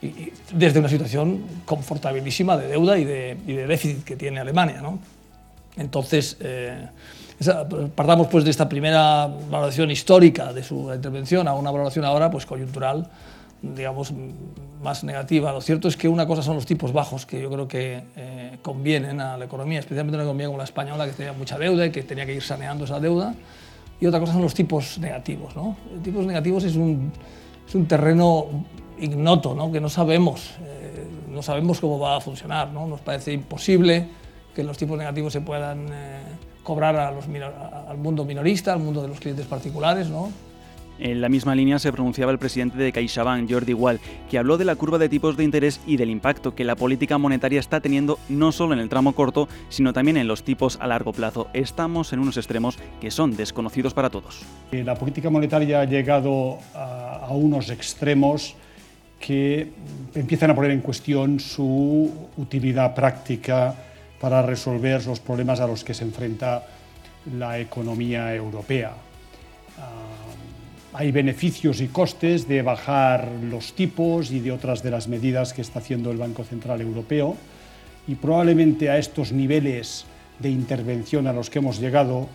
Y, 0.02 0.34
desde 0.52 0.80
una 0.80 0.90
situación 0.90 1.46
confortabilísima 1.66 2.58
de 2.58 2.68
deuda 2.68 2.98
y 2.98 3.06
de, 3.06 3.68
déficit 3.68 4.04
que 4.04 4.16
tiene 4.16 4.40
Alemania, 4.40 4.82
¿no? 4.82 4.98
Entonces, 5.78 6.36
eh, 6.40 6.88
partamos 7.96 8.28
pues 8.28 8.44
de 8.44 8.52
esta 8.52 8.70
primera 8.70 9.28
valoración 9.50 9.92
histórica 9.92 10.54
de 10.54 10.64
su 10.64 10.94
intervención 10.94 11.48
a 11.48 11.54
una 11.54 11.72
valoración 11.72 12.06
ahora 12.06 12.30
pues 12.30 12.46
coyuntural 12.46 13.10
digamos, 13.64 14.14
más 14.84 15.04
negativa. 15.04 15.52
Lo 15.54 15.62
cierto 15.62 15.88
es 15.88 15.96
que 15.96 16.08
una 16.08 16.28
cosa 16.28 16.44
son 16.44 16.56
los 16.56 16.66
tipos 16.66 16.92
bajos, 16.92 17.26
que 17.26 17.42
yo 17.42 17.50
creo 17.50 17.68
que 17.68 18.04
eh, 18.16 18.58
convienen 18.62 19.22
a 19.22 19.38
la 19.38 19.46
economía, 19.46 19.80
especialmente 19.80 20.18
una 20.18 20.26
economía 20.26 20.48
como 20.48 20.58
la 20.58 20.66
española, 20.66 21.06
que 21.06 21.14
tenía 21.14 21.34
mucha 21.34 21.58
deuda 21.58 21.86
y 21.86 21.92
que 21.92 22.04
tenía 22.04 22.26
que 22.26 22.36
ir 22.36 22.44
saneando 22.44 22.84
esa 22.84 23.00
deuda. 23.00 23.34
Y 24.02 24.06
otra 24.06 24.20
cosa 24.20 24.34
son 24.34 24.42
los 24.42 24.54
tipos 24.54 25.00
negativos. 25.00 25.56
¿no? 25.56 25.78
Tipos 26.04 26.26
negativos 26.26 26.66
es 26.66 26.76
un, 26.76 27.14
es 27.66 27.74
un 27.74 27.86
terreno 27.88 28.48
ignoto, 29.00 29.56
¿no? 29.56 29.72
que 29.72 29.80
no 29.80 29.88
sabemos, 29.88 30.56
eh, 30.62 31.08
no 31.30 31.42
sabemos 31.42 31.80
cómo 31.80 31.98
va 32.00 32.18
a 32.18 32.22
funcionar. 32.22 32.70
¿no? 32.72 32.86
Nos 32.86 33.00
parece 33.00 33.32
imposible 33.32 34.08
que 34.54 34.64
los 34.64 34.78
tipos 34.78 34.98
negativos 34.98 35.32
se 35.32 35.40
puedan 35.40 35.88
eh, 35.90 36.22
cobrar 36.64 36.96
a 36.96 37.12
los, 37.12 37.26
al 37.26 37.98
mundo 37.98 38.26
minorista, 38.26 38.74
al 38.74 38.80
mundo 38.80 39.02
de 39.02 39.10
los 39.10 39.20
clientes 39.20 39.46
particulares. 39.46 40.10
¿no? 40.10 40.32
En 41.00 41.22
la 41.22 41.30
misma 41.30 41.56
línea 41.56 41.80
se 41.80 41.92
pronunciaba 41.92 42.32
el 42.32 42.38
presidente 42.38 42.78
de 42.78 42.92
CaixaBank, 42.92 43.52
Jordi 43.52 43.74
Wall, 43.74 44.00
que 44.30 44.38
habló 44.38 44.58
de 44.58 44.66
la 44.66 44.76
curva 44.76 44.98
de 44.98 45.10
tipos 45.10 45.36
de 45.36 45.44
interés 45.44 45.82
y 45.88 45.98
del 45.98 46.10
impacto 46.10 46.54
que 46.54 46.64
la 46.64 46.76
política 46.76 47.18
monetaria 47.18 47.60
está 47.60 47.82
teniendo 47.82 48.20
no 48.30 48.52
solo 48.52 48.74
en 48.74 48.80
el 48.80 48.90
tramo 48.90 49.14
corto, 49.14 49.48
sino 49.70 49.92
también 49.92 50.18
en 50.18 50.28
los 50.28 50.44
tipos 50.44 50.78
a 50.80 50.88
largo 50.88 51.12
plazo. 51.12 51.48
Estamos 51.54 52.14
en 52.14 52.20
unos 52.20 52.38
extremos 52.38 52.78
que 53.02 53.10
son 53.10 53.36
desconocidos 53.36 53.94
para 53.94 54.10
todos. 54.10 54.44
Eh, 54.72 54.84
la 54.84 54.96
política 54.96 55.30
monetaria 55.30 55.82
ha 55.82 55.86
llegado 55.86 56.60
a, 56.76 57.28
unos 57.32 57.70
extremos 57.70 58.56
que 59.20 59.72
empiezan 60.14 60.52
a 60.52 60.56
poner 60.56 60.72
en 60.72 60.82
cuestión 60.82 61.40
su 61.40 62.12
utilidad 62.38 62.94
práctica 62.94 63.74
para 64.24 64.42
resolver 64.42 65.06
los 65.06 65.20
problemas 65.20 65.60
a 65.60 65.68
los 65.68 65.84
que 65.84 65.94
se 65.94 66.06
enfrenta 66.06 66.64
la 67.38 67.60
economía 67.60 68.34
europea. 68.34 68.94
Ah, 69.78 70.94
hay 70.94 71.12
beneficios 71.12 71.82
y 71.82 71.90
costes 71.90 72.48
de 72.48 72.62
bajar 72.62 73.28
los 73.44 73.74
tipos 73.74 74.32
y 74.32 74.40
de 74.40 74.54
otras 74.54 74.82
de 74.82 74.92
las 74.92 75.10
medidas 75.10 75.52
que 75.52 75.62
está 75.62 75.80
haciendo 75.80 76.10
el 76.10 76.16
Banco 76.16 76.46
Central 76.46 76.80
Europeo 76.80 77.36
y 78.08 78.16
probablemente 78.16 78.90
a 78.90 78.98
estos 78.98 79.34
niveles 79.34 80.06
de 80.40 80.52
intervención 80.52 81.28
a 81.28 81.34
los 81.34 81.50
que 81.50 81.60
hemos 81.60 81.82
llegado 81.82 82.30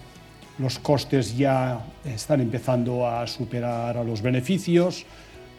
los 0.59 0.79
costes 0.79 1.39
ya 1.39 1.87
están 2.05 2.43
empezando 2.43 3.09
a 3.09 3.27
superar 3.27 3.97
a 3.97 4.05
los 4.05 4.21
beneficios 4.21 5.07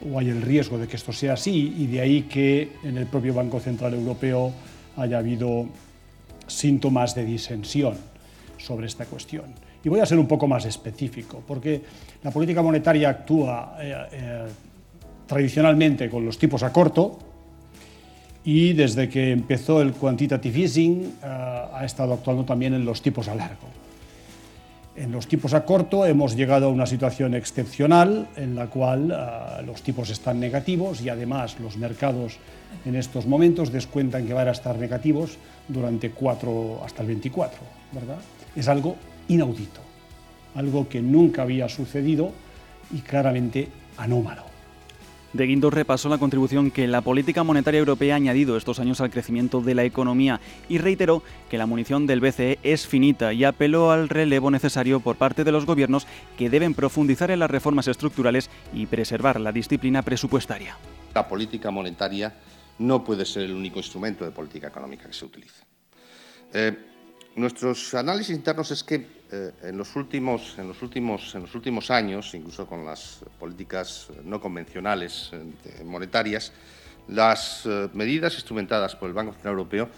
o 0.07 0.19
hay 0.19 0.29
el 0.29 0.43
riesgo 0.43 0.77
de 0.77 0.87
que 0.87 0.95
esto 0.95 1.11
sea 1.11 1.33
así 1.33 1.73
y 1.75 1.87
de 1.87 2.01
ahí 2.01 2.21
que 2.29 2.73
en 2.83 2.99
el 2.99 3.07
propio 3.07 3.33
Banco 3.33 3.59
Central 3.59 3.95
Europeo 3.95 4.53
haya 4.95 5.17
habido 5.17 5.65
síntomas 6.49 7.15
de 7.15 7.25
disensión 7.25 7.95
sobre 8.57 8.87
esta 8.87 9.05
cuestión. 9.05 9.45
Y 9.83 9.89
voy 9.89 10.01
a 10.01 10.05
ser 10.05 10.19
un 10.19 10.27
poco 10.27 10.47
más 10.47 10.65
específico, 10.65 11.41
porque 11.47 11.81
la 12.23 12.31
política 12.31 12.61
monetaria 12.61 13.09
actúa 13.09 13.77
eh, 13.79 13.95
eh, 14.11 14.45
tradicionalmente 15.25 16.09
con 16.09 16.25
los 16.25 16.37
tipos 16.37 16.63
a 16.63 16.73
corto 16.73 17.19
y 18.43 18.73
desde 18.73 19.07
que 19.07 19.31
empezó 19.31 19.81
el 19.81 19.93
quantitative 19.93 20.59
easing 20.59 21.13
eh, 21.23 21.25
ha 21.73 21.85
estado 21.85 22.13
actuando 22.13 22.43
también 22.43 22.73
en 22.73 22.83
los 22.83 23.01
tipos 23.01 23.27
a 23.29 23.35
largo. 23.35 23.67
En 24.99 25.13
los 25.13 25.29
tipos 25.29 25.53
a 25.53 25.63
corto 25.63 26.05
hemos 26.05 26.35
llegado 26.35 26.65
a 26.65 26.69
una 26.69 26.85
situación 26.85 27.33
excepcional 27.33 28.27
en 28.35 28.53
la 28.53 28.67
cual 28.67 29.07
los 29.65 29.81
tipos 29.81 30.09
están 30.09 30.41
negativos 30.41 30.99
y 30.99 31.07
además 31.07 31.57
los 31.61 31.77
mercados 31.77 32.37
en 32.83 32.95
estos 32.97 33.25
momentos 33.25 33.71
descuentan 33.71 34.27
que 34.27 34.33
van 34.33 34.49
a 34.49 34.51
estar 34.51 34.77
negativos 34.77 35.37
durante 35.69 36.11
4 36.11 36.81
hasta 36.83 37.01
el 37.03 37.07
24, 37.07 37.59
¿verdad? 37.93 38.17
Es 38.53 38.67
algo 38.67 38.97
inaudito, 39.29 39.79
algo 40.55 40.89
que 40.89 41.01
nunca 41.01 41.43
había 41.43 41.69
sucedido 41.69 42.33
y 42.91 42.99
claramente 42.99 43.69
anómalo. 43.95 44.48
De 45.33 45.45
Guindos 45.45 45.73
repasó 45.73 46.09
la 46.09 46.17
contribución 46.17 46.71
que 46.71 46.87
la 46.87 47.01
política 47.01 47.43
monetaria 47.43 47.79
europea 47.79 48.15
ha 48.15 48.17
añadido 48.17 48.57
estos 48.57 48.79
años 48.79 48.99
al 48.99 49.11
crecimiento 49.11 49.61
de 49.61 49.75
la 49.75 49.83
economía 49.83 50.41
y 50.67 50.79
reiteró 50.79 51.21
que 51.49 51.59
la 51.59 51.67
munición 51.67 52.07
del 52.07 52.19
BCE 52.19 52.57
es 52.63 52.87
finita 52.87 53.31
y 53.31 53.43
apeló 53.43 53.91
al 53.91 54.09
relevo 54.09 54.49
necesario 54.49 54.99
por 55.01 55.17
parte 55.17 55.43
de 55.43 55.51
los 55.51 55.67
gobiernos 55.67 56.07
que 56.35 56.49
deben 56.49 56.73
profundizar 56.73 57.29
en 57.29 57.39
las 57.39 57.51
reformas 57.51 57.87
estructurales 57.87 58.49
y 58.73 58.87
preservar 58.87 59.39
la 59.39 59.51
disciplina 59.51 60.01
presupuestaria. 60.01 60.77
La 61.13 61.27
política 61.27 61.69
monetaria 61.69 62.33
no 62.79 63.03
puede 63.03 63.23
ser 63.25 63.43
el 63.43 63.53
único 63.53 63.77
instrumento 63.77 64.25
de 64.25 64.31
política 64.31 64.67
económica 64.67 65.05
que 65.05 65.13
se 65.13 65.25
utilice. 65.25 65.63
Eh, 66.53 66.75
nuestros 67.35 67.93
análisis 67.93 68.35
internos 68.35 68.71
es 68.71 68.83
que 68.83 69.19
eh, 69.31 69.51
en, 69.63 69.77
los 69.77 69.95
últimos, 69.95 70.57
en, 70.57 70.67
los 70.67 70.81
últimos, 70.81 71.35
en 71.35 71.41
los 71.41 71.55
últimos 71.55 71.91
años, 71.91 72.33
incluso 72.33 72.65
con 72.67 72.85
las 72.85 73.19
políticas 73.39 74.07
no 74.23 74.41
convencionales 74.41 75.31
eh, 75.33 75.83
monetarias, 75.83 76.51
las 77.07 77.67
medidas 77.93 78.35
instrumentadas 78.35 78.95
por 78.95 79.07
el 79.07 79.15
Banco 79.15 79.33
Central 79.33 79.53
Europeo 79.53 79.89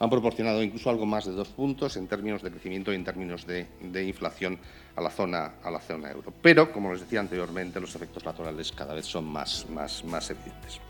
han 0.00 0.10
proporcionado 0.10 0.62
incluso 0.62 0.90
algo 0.90 1.06
más 1.06 1.24
de 1.26 1.32
dos 1.32 1.48
puntos 1.48 1.96
en 1.96 2.06
términos 2.06 2.42
de 2.42 2.50
crecimiento 2.50 2.92
y 2.92 2.96
en 2.96 3.04
términos 3.04 3.46
de, 3.46 3.66
de, 3.80 4.04
inflación 4.04 4.58
a 4.94 5.00
la, 5.00 5.10
zona, 5.10 5.54
a 5.62 5.70
la 5.70 5.80
zona 5.80 6.10
euro. 6.10 6.32
Pero, 6.42 6.72
como 6.72 6.92
les 6.92 7.00
decía 7.00 7.20
anteriormente, 7.20 7.80
los 7.80 7.94
efectos 7.94 8.24
laterales 8.24 8.72
cada 8.72 8.94
vez 8.94 9.06
son 9.06 9.24
más, 9.24 9.68
más, 9.70 10.04
más 10.04 10.30
evidentes. 10.30 10.80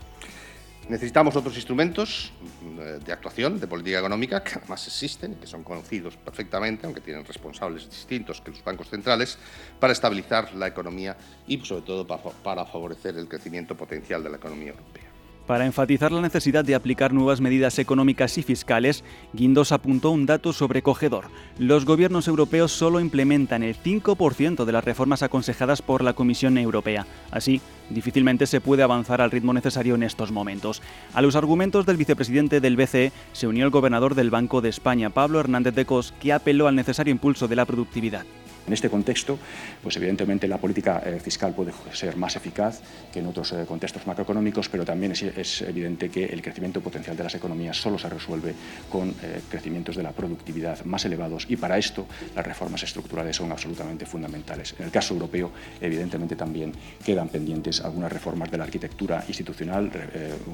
Necesitamos 0.89 1.35
otros 1.35 1.55
instrumentos 1.55 2.31
eh, 2.79 2.97
de 3.05 3.13
actuación, 3.13 3.59
de 3.59 3.67
política 3.67 3.99
económica, 3.99 4.43
que 4.43 4.57
además 4.57 4.87
existen 4.87 5.33
y 5.33 5.35
que 5.35 5.45
son 5.45 5.63
conocidos 5.63 6.17
perfectamente, 6.17 6.87
aunque 6.87 6.99
tienen 6.99 7.23
responsables 7.23 7.87
distintos 7.87 8.41
que 8.41 8.49
los 8.49 8.63
bancos 8.63 8.89
centrales, 8.89 9.37
para 9.79 9.93
estabilizar 9.93 10.51
la 10.55 10.65
economía 10.65 11.15
y, 11.45 11.63
sobre 11.63 11.83
todo, 11.83 12.07
para 12.07 12.65
favorecer 12.65 13.15
el 13.17 13.27
crecimiento 13.27 13.77
potencial 13.77 14.23
de 14.23 14.31
la 14.31 14.37
economía 14.37 14.71
europea. 14.71 15.08
Para 15.49 15.65
enfatizar 15.65 16.11
la 16.11 16.21
necesidad 16.21 16.63
de 16.63 16.75
aplicar 16.75 17.11
nuevas 17.11 17.41
medidas 17.41 17.79
económicas 17.79 18.37
y 18.37 18.43
fiscales, 18.43 19.03
Guindos 19.33 19.71
apuntó 19.71 20.11
un 20.11 20.27
dato 20.27 20.53
sobrecogedor. 20.53 21.25
Los 21.57 21.85
gobiernos 21.85 22.27
europeos 22.27 22.71
solo 22.71 22.99
implementan 22.99 23.63
el 23.63 23.75
5% 23.75 24.63
de 24.63 24.71
las 24.71 24.83
reformas 24.83 25.23
aconsejadas 25.23 25.81
por 25.81 26.03
la 26.03 26.13
Comisión 26.13 26.59
Europea. 26.59 27.07
Así, 27.31 27.61
difícilmente 27.89 28.45
se 28.45 28.61
puede 28.61 28.83
avanzar 28.83 29.21
al 29.21 29.31
ritmo 29.31 29.51
necesario 29.51 29.95
en 29.95 30.03
estos 30.03 30.31
momentos. 30.31 30.83
A 31.15 31.21
los 31.23 31.35
argumentos 31.35 31.87
del 31.87 31.97
vicepresidente 31.97 32.61
del 32.61 32.77
BCE 32.77 33.11
se 33.31 33.47
unió 33.47 33.65
el 33.65 33.71
gobernador 33.71 34.13
del 34.13 34.29
Banco 34.29 34.61
de 34.61 34.69
España, 34.69 35.09
Pablo 35.09 35.39
Hernández 35.39 35.73
de 35.73 35.85
Cos, 35.85 36.13
que 36.21 36.31
apeló 36.31 36.67
al 36.67 36.75
necesario 36.75 37.09
impulso 37.09 37.47
de 37.47 37.55
la 37.55 37.65
productividad. 37.65 38.23
En 38.67 38.73
este 38.73 38.89
contexto, 38.89 39.39
pues 39.81 39.95
evidentemente 39.97 40.47
la 40.47 40.57
política 40.57 41.01
eh, 41.03 41.19
fiscal 41.19 41.53
puede 41.53 41.71
ser 41.91 42.15
más 42.17 42.35
eficaz 42.35 42.81
que 43.11 43.19
en 43.19 43.25
otros 43.25 43.51
eh, 43.53 43.65
contextos 43.67 44.05
macroeconómicos, 44.05 44.69
pero 44.69 44.85
también 44.85 45.11
es, 45.11 45.61
evidente 45.61 46.09
que 46.09 46.25
el 46.25 46.41
crecimiento 46.41 46.79
potencial 46.81 47.17
de 47.17 47.23
las 47.23 47.33
economías 47.33 47.77
solo 47.77 47.97
se 47.97 48.07
resuelve 48.09 48.53
con 48.91 49.09
eh, 49.09 49.41
crecimientos 49.49 49.95
de 49.95 50.03
la 50.03 50.11
productividad 50.11 50.85
más 50.85 51.03
elevados 51.05 51.47
y 51.49 51.55
para 51.55 51.77
esto 51.77 52.05
las 52.35 52.45
reformas 52.45 52.83
estructurales 52.83 53.35
son 53.35 53.51
absolutamente 53.51 54.05
fundamentales. 54.05 54.75
En 54.77 54.85
el 54.85 54.91
caso 54.91 55.15
europeo, 55.15 55.51
evidentemente 55.81 56.35
también 56.35 56.71
quedan 57.03 57.29
pendientes 57.29 57.81
algunas 57.81 58.11
reformas 58.11 58.51
de 58.51 58.57
la 58.57 58.65
arquitectura 58.65 59.23
institucional, 59.27 59.91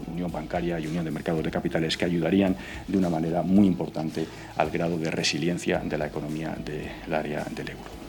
unión 0.08 0.32
bancaria 0.32 0.80
y 0.80 0.88
unión 0.88 1.04
de 1.04 1.12
mercados 1.12 1.44
de 1.44 1.52
capitales 1.52 1.98
que 1.98 2.06
ayudarían 2.06 2.56
de 2.88 2.98
una 2.98 3.10
manera 3.10 3.42
muy 3.42 3.68
importante 3.68 4.26
al 4.56 4.70
grado 4.70 4.98
de 4.98 5.12
resiliencia 5.12 5.80
de 5.80 5.98
la 5.98 6.08
economía 6.08 6.56
del 6.64 7.14
área 7.14 7.44
del 7.52 7.70
euro. 7.70 8.05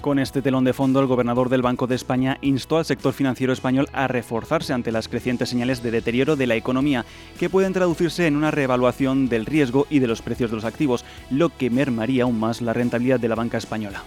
Con 0.00 0.18
este 0.18 0.40
telón 0.40 0.64
de 0.64 0.72
fondo, 0.72 1.00
el 1.00 1.06
gobernador 1.06 1.50
del 1.50 1.60
Banco 1.60 1.86
de 1.86 1.94
España 1.94 2.38
instó 2.40 2.78
al 2.78 2.86
sector 2.86 3.12
financiero 3.12 3.52
español 3.52 3.86
a 3.92 4.08
reforzarse 4.08 4.72
ante 4.72 4.92
las 4.92 5.08
crecientes 5.08 5.50
señales 5.50 5.82
de 5.82 5.90
deterioro 5.90 6.36
de 6.36 6.46
la 6.46 6.56
economía, 6.56 7.04
que 7.38 7.50
pueden 7.50 7.74
traducirse 7.74 8.26
en 8.26 8.36
una 8.36 8.50
reevaluación 8.50 9.28
del 9.28 9.44
riesgo 9.44 9.86
y 9.90 9.98
de 9.98 10.06
los 10.06 10.22
precios 10.22 10.50
de 10.50 10.56
los 10.56 10.64
activos, 10.64 11.04
lo 11.28 11.50
que 11.54 11.68
mermaría 11.68 12.22
aún 12.22 12.40
más 12.40 12.62
la 12.62 12.72
rentabilidad 12.72 13.20
de 13.20 13.28
la 13.28 13.34
banca 13.34 13.58
española. 13.58 14.02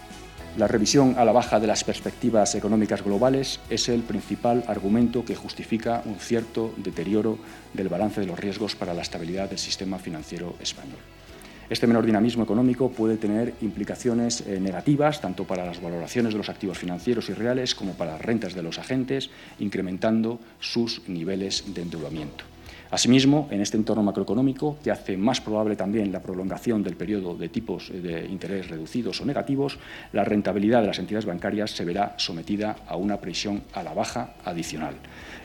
La 0.57 0.67
revisión 0.67 1.13
a 1.19 1.25
la 1.25 1.31
baja 1.31 1.59
de 1.59 1.67
las 1.67 1.83
perspectivas 1.83 2.55
económicas 2.55 3.03
globales 3.03 3.59
es 3.69 3.87
el 3.87 4.01
principal 4.01 4.63
argumento 4.67 5.23
que 5.23 5.35
justifica 5.35 6.01
un 6.05 6.15
cierto 6.15 6.73
deterioro 6.77 7.37
del 7.73 7.89
balance 7.89 8.19
de 8.19 8.27
los 8.27 8.39
riesgos 8.39 8.75
para 8.75 8.95
la 8.95 9.03
estabilidad 9.03 9.49
del 9.49 9.59
sistema 9.59 9.99
financiero 9.99 10.55
español. 10.59 10.97
Este 11.73 11.87
menor 11.87 12.05
dinamismo 12.05 12.43
económico 12.43 12.91
puede 12.91 13.17
tener 13.17 13.55
implicaciones 13.61 14.41
eh, 14.41 14.59
negativas 14.59 15.19
tanto 15.19 15.43
para 15.45 15.65
las 15.65 15.81
valoraciones 15.81 16.31
de 16.31 16.37
los 16.37 16.47
activos 16.49 16.77
financieros 16.77 17.29
y 17.29 17.33
reales 17.33 17.73
como 17.73 17.93
para 17.93 18.11
las 18.11 18.21
rentas 18.21 18.53
de 18.53 18.61
los 18.61 18.77
agentes, 18.77 19.31
incrementando 19.57 20.39
sus 20.59 21.01
niveles 21.09 21.73
de 21.73 21.81
endeudamiento. 21.81 22.43
Asimismo, 22.91 23.47
en 23.49 23.59
este 23.59 23.75
entorno 23.75 24.03
macroeconómico, 24.03 24.77
que 24.83 24.91
hace 24.91 25.17
más 25.17 25.41
probable 25.41 25.75
también 25.75 26.11
la 26.11 26.21
prolongación 26.21 26.83
del 26.83 26.95
periodo 26.95 27.33
de 27.33 27.49
tipos 27.49 27.91
de 27.91 28.27
interés 28.27 28.69
reducidos 28.69 29.19
o 29.21 29.25
negativos, 29.25 29.79
la 30.11 30.23
rentabilidad 30.23 30.81
de 30.81 30.87
las 30.89 30.99
entidades 30.99 31.25
bancarias 31.25 31.71
se 31.71 31.85
verá 31.85 32.13
sometida 32.17 32.75
a 32.87 32.97
una 32.97 33.17
presión 33.17 33.63
a 33.73 33.81
la 33.81 33.95
baja 33.95 34.35
adicional. 34.45 34.93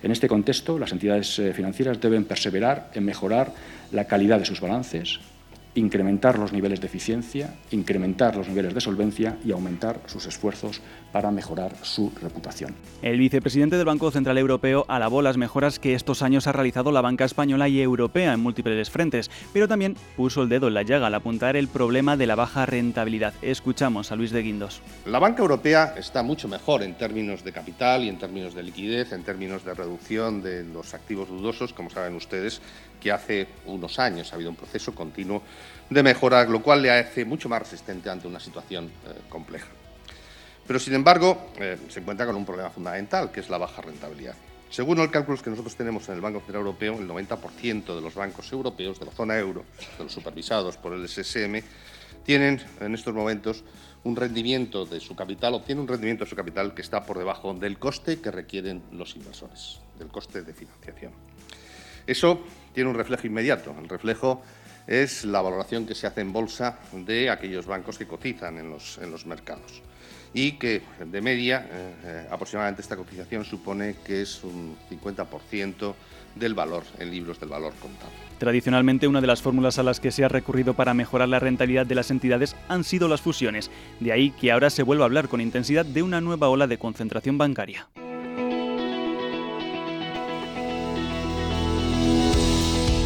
En 0.03 0.11
este 0.11 0.29
contexto, 0.29 0.79
las 0.79 0.93
entidades 0.93 1.39
eh, 1.39 1.55
financieras 1.55 1.99
deben 2.03 2.27
perseverar 2.27 2.91
en 2.93 3.07
mejorar 3.07 3.51
la 3.93 4.05
calidad 4.05 4.39
de 4.39 4.45
sus 4.45 4.61
balances, 4.61 5.21
incrementar 5.79 6.39
los 6.39 6.53
niveles 6.53 6.81
de 6.81 6.87
eficiencia, 6.87 7.55
incrementar 7.71 8.37
los 8.37 8.49
niveles 8.49 8.75
de 8.75 8.81
solvencia 8.81 9.39
y 9.45 9.53
aumentar 9.53 10.01
sus 10.07 10.27
esfuerzos 10.27 10.81
para 11.13 11.31
mejorar 11.31 11.75
su 11.83 12.13
reputación. 12.21 12.75
El 13.03 13.19
vicepresidente 13.19 13.77
del 13.77 13.87
Banco 13.87 14.11
Central 14.11 14.39
Europeo 14.39 14.85
alabó 14.89 15.23
las 15.23 15.37
mejoras 15.37 15.79
que 15.79 15.95
estos 15.95 16.23
años 16.23 16.47
ha 16.47 16.53
realizado 16.53 16.93
la 16.93 17.01
banca 17.01 17.25
española 17.25 17.69
y 17.69 17.81
europea 17.81 18.33
en 18.33 18.41
múltiples 18.41 18.91
frentes, 18.91 19.31
pero 19.53 19.69
también 19.69 19.97
puso 20.17 20.43
el 20.43 20.49
dedo 20.49 20.69
en 20.69 20.75
la 20.75 20.83
llaga 20.83 21.07
al 21.07 21.15
apuntar 21.15 21.57
el 21.57 21.69
problema 21.69 22.17
de 22.17 22.27
la 22.27 22.35
baja 22.35 22.67
rentabilidad. 22.67 23.35
Escuchamos 23.43 24.13
a 24.13 24.17
Luis 24.17 24.31
de 24.31 24.43
Guindos. 24.43 24.83
La 25.07 25.19
banca 25.19 25.43
europea 25.43 25.95
está 25.97 26.23
mucho 26.23 26.49
mejor 26.49 26.83
en 26.83 26.95
términos 26.95 27.45
de 27.45 27.53
capital 27.53 28.05
y 28.05 28.09
en 28.09 28.19
términos 28.19 28.55
de 28.55 28.63
liquidez, 28.63 29.13
en 29.13 29.23
términos 29.23 29.65
de 29.65 29.75
reducción 29.75 30.43
de 30.43 30.65
los 30.65 30.95
activos 30.95 31.29
dudosos, 31.29 31.73
como 31.73 31.91
saben 31.91 32.15
ustedes, 32.15 32.61
que 33.01 33.13
hace 33.13 33.47
unos 33.67 33.99
años 33.99 34.33
ha 34.33 34.37
habido 34.37 34.51
un 34.51 34.57
proceso 34.57 34.95
continuo 34.95 35.43
de 35.89 36.03
mejora, 36.03 36.45
lo 36.45 36.63
cual 36.63 36.83
le 36.83 36.91
hace 36.91 37.25
mucho 37.25 37.49
más 37.49 37.61
resistente 37.61 38.11
ante 38.11 38.27
una 38.27 38.41
situación 38.41 38.87
eh, 38.87 39.15
compleja. 39.29 39.69
Pero, 40.69 40.79
sin 40.79 40.93
embargo, 40.93 41.51
eh, 41.59 41.79
se 41.89 42.01
encuentra 42.01 42.27
con 42.27 42.37
un 42.37 42.45
problema 42.45 42.69
fundamental, 42.69 43.33
que 43.33 43.41
es 43.41 43.49
la 43.49 43.57
baja 43.57 43.81
rentabilidad. 43.81 44.35
Según 44.69 44.99
los 44.99 45.09
cálculos 45.09 45.43
que 45.43 45.49
nosotros 45.49 45.75
tenemos 45.75 46.07
en 46.11 46.17
el 46.17 46.21
Banco 46.21 46.41
Central 46.41 46.59
Europeo, 46.59 46.99
el 46.99 47.09
90% 47.09 47.97
de 47.97 48.03
los 48.03 48.15
bancos 48.15 48.53
europeos 48.53 49.01
de 49.01 49.07
la 49.07 49.13
zona 49.13 49.39
euro, 49.39 49.65
de 49.97 50.05
los 50.05 50.13
supervisados 50.13 50.77
por 50.77 50.93
el 50.93 51.09
SSM, 51.09 51.63
tienen 52.23 52.61
en 52.81 52.95
estos 52.95 53.15
momentos 53.15 53.65
un 54.05 54.15
rendimiento 54.15 54.85
de 54.85 55.01
su 55.01 55.17
capital, 55.17 55.55
obtienen 55.55 55.83
un 55.83 55.89
rendimiento 55.89 56.25
de 56.25 56.31
su 56.31 56.37
capital 56.37 56.75
que 56.75 56.83
está 56.83 57.03
por 57.03 57.17
debajo 57.17 57.55
del 57.55 57.79
coste 57.79 58.21
que 58.21 58.31
requieren 58.31 58.83
los 58.93 59.17
inversores, 59.17 59.81
del 59.99 60.09
coste 60.09 60.43
de 60.43 60.53
financiación. 60.53 61.13
Eso 62.07 62.43
tiene 62.75 62.91
un 62.91 62.97
reflejo 62.97 63.27
inmediato. 63.27 63.75
El 63.81 63.89
reflejo 63.89 64.43
es 64.87 65.25
la 65.25 65.41
valoración 65.41 65.87
que 65.87 65.95
se 65.95 66.07
hace 66.07 66.21
en 66.21 66.31
bolsa 66.31 66.79
de 66.93 67.31
aquellos 67.31 67.65
bancos 67.65 67.97
que 67.97 68.07
cotizan 68.07 68.59
en 68.59 68.69
los, 68.69 68.99
en 68.99 69.11
los 69.11 69.25
mercados. 69.25 69.83
Y 70.35 70.53
que 70.53 70.83
de 71.05 71.21
media 71.21 71.67
eh, 71.71 72.27
aproximadamente 72.31 72.83
esta 72.83 72.97
cotización 72.97 73.45
supone 73.45 73.97
que 74.05 74.23
es 74.23 74.43
un 74.45 74.77
50% 74.91 75.95
del 76.35 76.55
valor 76.55 76.85
en 76.99 77.11
libros 77.11 77.41
del 77.41 77.49
valor 77.49 77.73
contable. 77.81 78.15
Tradicionalmente, 78.39 79.09
una 79.09 79.21
de 79.21 79.27
las 79.27 79.43
fórmulas 79.43 79.79
a 79.79 79.83
las 79.83 79.99
que 79.99 80.13
se 80.13 80.25
ha 80.25 80.29
recurrido 80.29 80.75
para 80.75 80.95
mejorar 80.95 81.29
la 81.29 81.41
rentabilidad 81.41 81.87
de 81.87 81.97
las 81.97 82.11
entidades 82.11 82.55
han 82.69 82.85
sido 82.85 83.09
las 83.09 83.21
fusiones, 83.21 83.71
de 83.99 84.13
ahí 84.13 84.31
que 84.31 84.53
ahora 84.53 84.71
se 84.71 84.85
vuelva 84.85 85.05
a 85.05 85.07
hablar 85.07 85.29
con 85.29 85.41
intensidad 85.41 85.85
de 85.85 86.03
una 86.03 86.21
nueva 86.21 86.49
ola 86.49 86.67
de 86.67 86.79
concentración 86.79 87.39
bancaria. 87.39 87.89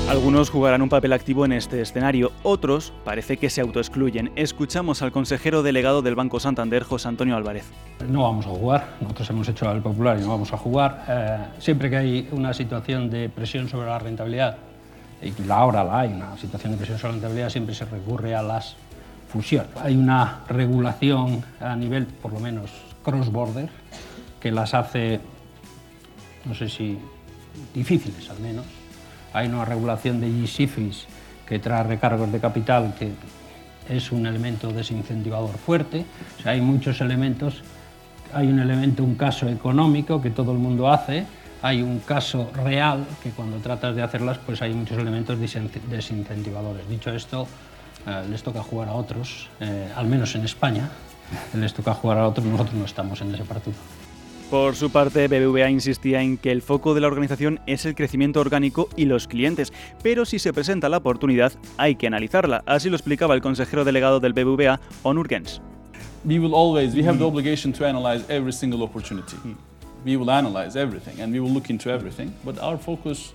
Algunos 0.08 0.50
jugarán 0.50 0.82
un 0.82 0.88
papel 0.88 1.12
activo 1.12 1.44
en 1.44 1.52
este 1.52 1.80
escenario, 1.80 2.32
otros 2.42 2.92
parece 3.04 3.38
que 3.38 3.48
se 3.48 3.60
autoexcluyen. 3.60 4.30
Escuchamos 4.36 5.00
al 5.00 5.10
consejero 5.10 5.62
delegado 5.62 6.02
del 6.02 6.16
Banco 6.16 6.38
Santander, 6.38 6.82
José 6.82 7.08
Antonio 7.08 7.36
Álvarez. 7.36 7.64
No 8.08 8.24
vamos 8.24 8.44
a 8.46 8.50
jugar, 8.50 8.96
nosotros 9.00 9.30
hemos 9.30 9.48
hecho 9.48 9.68
al 9.68 9.80
popular 9.80 10.18
y 10.18 10.22
no 10.22 10.28
vamos 10.28 10.52
a 10.52 10.58
jugar. 10.58 11.04
Eh, 11.08 11.38
siempre 11.60 11.88
que 11.88 11.96
hay 11.96 12.28
una 12.32 12.52
situación 12.52 13.08
de 13.08 13.28
presión 13.30 13.68
sobre 13.68 13.86
la 13.86 13.98
rentabilidad, 13.98 14.58
y 15.22 15.32
ahora 15.48 15.84
la 15.84 16.00
hay, 16.00 16.12
una 16.12 16.36
situación 16.36 16.72
de 16.72 16.78
presión 16.78 16.98
sobre 16.98 17.12
la 17.12 17.14
rentabilidad, 17.14 17.48
siempre 17.48 17.74
se 17.74 17.84
recurre 17.84 18.34
a 18.34 18.42
las 18.42 18.74
fusiones. 19.32 19.70
Hay 19.82 19.96
una 19.96 20.40
regulación 20.48 21.42
a 21.60 21.74
nivel, 21.76 22.06
por 22.06 22.32
lo 22.32 22.40
menos, 22.40 22.70
cross-border, 23.02 23.70
que 24.40 24.50
las 24.50 24.74
hace, 24.74 25.20
no 26.44 26.54
sé 26.54 26.68
si 26.68 26.98
difíciles 27.72 28.28
al 28.28 28.40
menos, 28.40 28.66
hay 29.32 29.48
una 29.48 29.64
regulación 29.64 30.20
de 30.20 30.30
GSIFIs 30.30 31.06
que 31.46 31.58
trae 31.58 31.82
recargos 31.82 32.30
de 32.30 32.40
capital 32.40 32.94
que 32.98 33.12
es 33.88 34.12
un 34.12 34.26
elemento 34.26 34.72
desincentivador 34.72 35.56
fuerte. 35.58 36.04
O 36.38 36.42
sea, 36.42 36.52
hay 36.52 36.60
muchos 36.60 37.00
elementos. 37.00 37.62
Hay 38.32 38.48
un 38.48 38.60
elemento, 38.60 39.04
un 39.04 39.14
caso 39.14 39.48
económico 39.48 40.22
que 40.22 40.30
todo 40.30 40.52
el 40.52 40.58
mundo 40.58 40.90
hace. 40.90 41.26
Hay 41.60 41.82
un 41.82 42.00
caso 42.00 42.50
real 42.54 43.04
que 43.22 43.30
cuando 43.30 43.58
tratas 43.58 43.94
de 43.94 44.02
hacerlas, 44.02 44.38
pues 44.38 44.62
hay 44.62 44.72
muchos 44.74 44.98
elementos 44.98 45.38
desincentivadores. 45.38 46.88
Dicho 46.88 47.10
esto, 47.10 47.46
eh, 48.06 48.24
les 48.30 48.42
toca 48.42 48.62
jugar 48.62 48.88
a 48.88 48.94
otros, 48.94 49.48
eh, 49.60 49.92
al 49.94 50.06
menos 50.06 50.34
en 50.34 50.44
España, 50.44 50.88
les 51.54 51.72
toca 51.72 51.94
jugar 51.94 52.18
a 52.18 52.26
otros, 52.26 52.44
nosotros 52.46 52.74
no 52.74 52.84
estamos 52.84 53.20
en 53.20 53.34
ese 53.34 53.44
partido. 53.44 53.76
Por 54.52 54.76
su 54.76 54.90
parte, 54.90 55.28
BBVA 55.28 55.70
insistía 55.70 56.20
en 56.20 56.36
que 56.36 56.52
el 56.52 56.60
foco 56.60 56.92
de 56.92 57.00
la 57.00 57.06
organización 57.06 57.58
es 57.66 57.86
el 57.86 57.94
crecimiento 57.94 58.38
orgánico 58.38 58.90
y 58.98 59.06
los 59.06 59.26
clientes, 59.26 59.72
pero 60.02 60.26
si 60.26 60.38
se 60.38 60.52
presenta 60.52 60.90
la 60.90 60.98
oportunidad, 60.98 61.54
hay 61.78 61.94
que 61.94 62.06
analizarla. 62.06 62.62
Así 62.66 62.90
lo 62.90 62.96
explicaba 62.96 63.34
el 63.34 63.40
consejero 63.40 63.86
delegado 63.86 64.20
del 64.20 64.34
BBVA, 64.34 64.78
Onur 65.04 65.26
Gens. 65.26 65.62
We 66.26 66.38
will 66.38 66.52
always, 66.52 66.94
we 66.94 67.02
have 67.02 67.16
the 67.16 67.24
obligation 67.24 67.72
to 67.72 67.86
analyze 67.86 68.26
every 68.28 68.52
single 68.52 68.82
opportunity. 68.82 69.38
We 70.04 70.18
will 70.18 70.30
analyze 70.30 70.78
everything 70.78 71.22
and 71.22 71.32
we 71.32 71.40
will 71.40 71.50
look 71.50 71.70
into 71.70 71.88
everything, 71.88 72.34
but 72.44 72.58
our 72.58 72.76
focus 72.76 73.32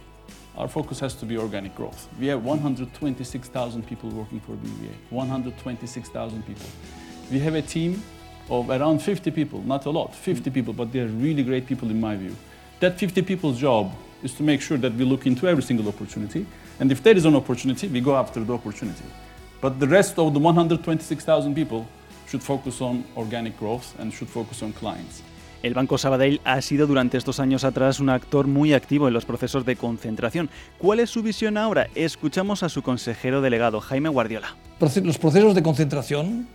our 0.55 0.67
focus 0.67 0.99
has 0.99 1.15
to 1.15 1.25
be 1.25 1.35
organic 1.35 1.75
growth. 1.75 2.07
We 2.19 2.27
have 2.27 2.43
126,000 2.43 3.87
people 3.87 4.11
working 4.11 4.39
for 4.39 4.53
BBVA. 4.53 4.93
126,000 5.09 6.45
people. 6.45 6.67
We 7.31 7.39
have 7.39 7.55
a 7.55 7.63
team 7.63 8.03
of 8.49 8.69
around 8.69 9.01
50 9.01 9.31
people, 9.31 9.61
not 9.65 9.85
a 9.85 9.89
lot, 9.89 10.15
50 10.15 10.49
people, 10.51 10.73
but 10.73 10.91
they're 10.91 11.07
really 11.07 11.43
great 11.43 11.65
people 11.65 11.89
in 11.89 11.99
my 11.99 12.15
view. 12.15 12.35
That 12.79 12.97
50 12.97 13.21
people's 13.23 13.59
job 13.59 13.91
is 14.23 14.33
to 14.35 14.43
make 14.43 14.61
sure 14.61 14.77
that 14.77 14.93
we 14.93 15.05
look 15.05 15.25
into 15.25 15.47
every 15.47 15.63
single 15.63 15.87
opportunity, 15.87 16.45
and 16.79 16.91
if 16.91 17.01
there 17.01 17.17
is 17.17 17.25
an 17.25 17.35
opportunity, 17.35 17.87
we 17.87 18.01
go 18.01 18.15
after 18.15 18.43
the 18.43 18.53
opportunity. 18.53 19.05
But 19.61 19.79
the 19.79 19.87
rest 19.87 20.19
of 20.19 20.33
the 20.33 20.39
126,000 20.39 21.55
people 21.55 21.87
should 22.27 22.43
focus 22.43 22.81
on 22.81 23.03
organic 23.15 23.57
growth 23.57 23.99
and 23.99 24.13
should 24.13 24.29
focus 24.29 24.61
on 24.61 24.73
clients. 24.73 25.23
El 25.63 25.73
Banco 25.73 25.97
Sabadell 25.97 26.39
ha 26.43 26.61
sido 26.61 26.85
durante 26.85 27.17
estos 27.17 27.39
años 27.39 27.63
atrás 27.63 27.99
un 27.99 28.09
actor 28.09 28.45
muy 28.45 28.73
activo 28.73 29.07
en 29.07 29.13
los 29.13 29.25
procesos 29.25 29.65
de 29.65 29.75
concentración. 29.75 30.49
¿Cuál 30.77 30.99
es 30.99 31.09
su 31.09 31.23
visión 31.23 31.57
ahora? 31.57 31.87
Escuchamos 31.95 32.61
a 32.61 32.69
su 32.69 32.83
consejero 32.83 33.41
delegado, 33.41 33.81
Jaime 33.81 34.09
Guardiola. 34.09 34.55
Los 34.79 35.17
procesos 35.17 35.55
de 35.55 35.63
concentración 35.63 36.47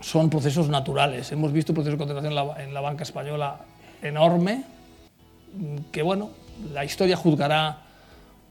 son 0.00 0.30
procesos 0.30 0.68
naturales. 0.68 1.32
Hemos 1.32 1.52
visto 1.52 1.72
un 1.72 1.76
proceso 1.76 1.92
de 1.92 1.98
concentración 1.98 2.32
en 2.32 2.34
la, 2.34 2.62
en 2.62 2.74
la 2.74 2.80
banca 2.80 3.02
española 3.02 3.60
enorme, 4.02 4.64
que 5.92 6.02
bueno, 6.02 6.30
la 6.72 6.84
historia 6.84 7.16
juzgará 7.16 7.82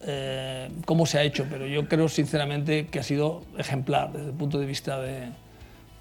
eh, 0.01 0.69
cómo 0.85 1.05
se 1.05 1.17
ha 1.17 1.23
hecho, 1.23 1.45
pero 1.49 1.65
yo 1.65 1.87
creo 1.87 2.09
sinceramente 2.09 2.87
que 2.87 2.99
ha 2.99 3.03
sido 3.03 3.43
ejemplar 3.57 4.11
desde 4.11 4.27
el 4.27 4.33
punto 4.33 4.59
de 4.59 4.65
vista 4.65 4.99
de, 4.99 5.29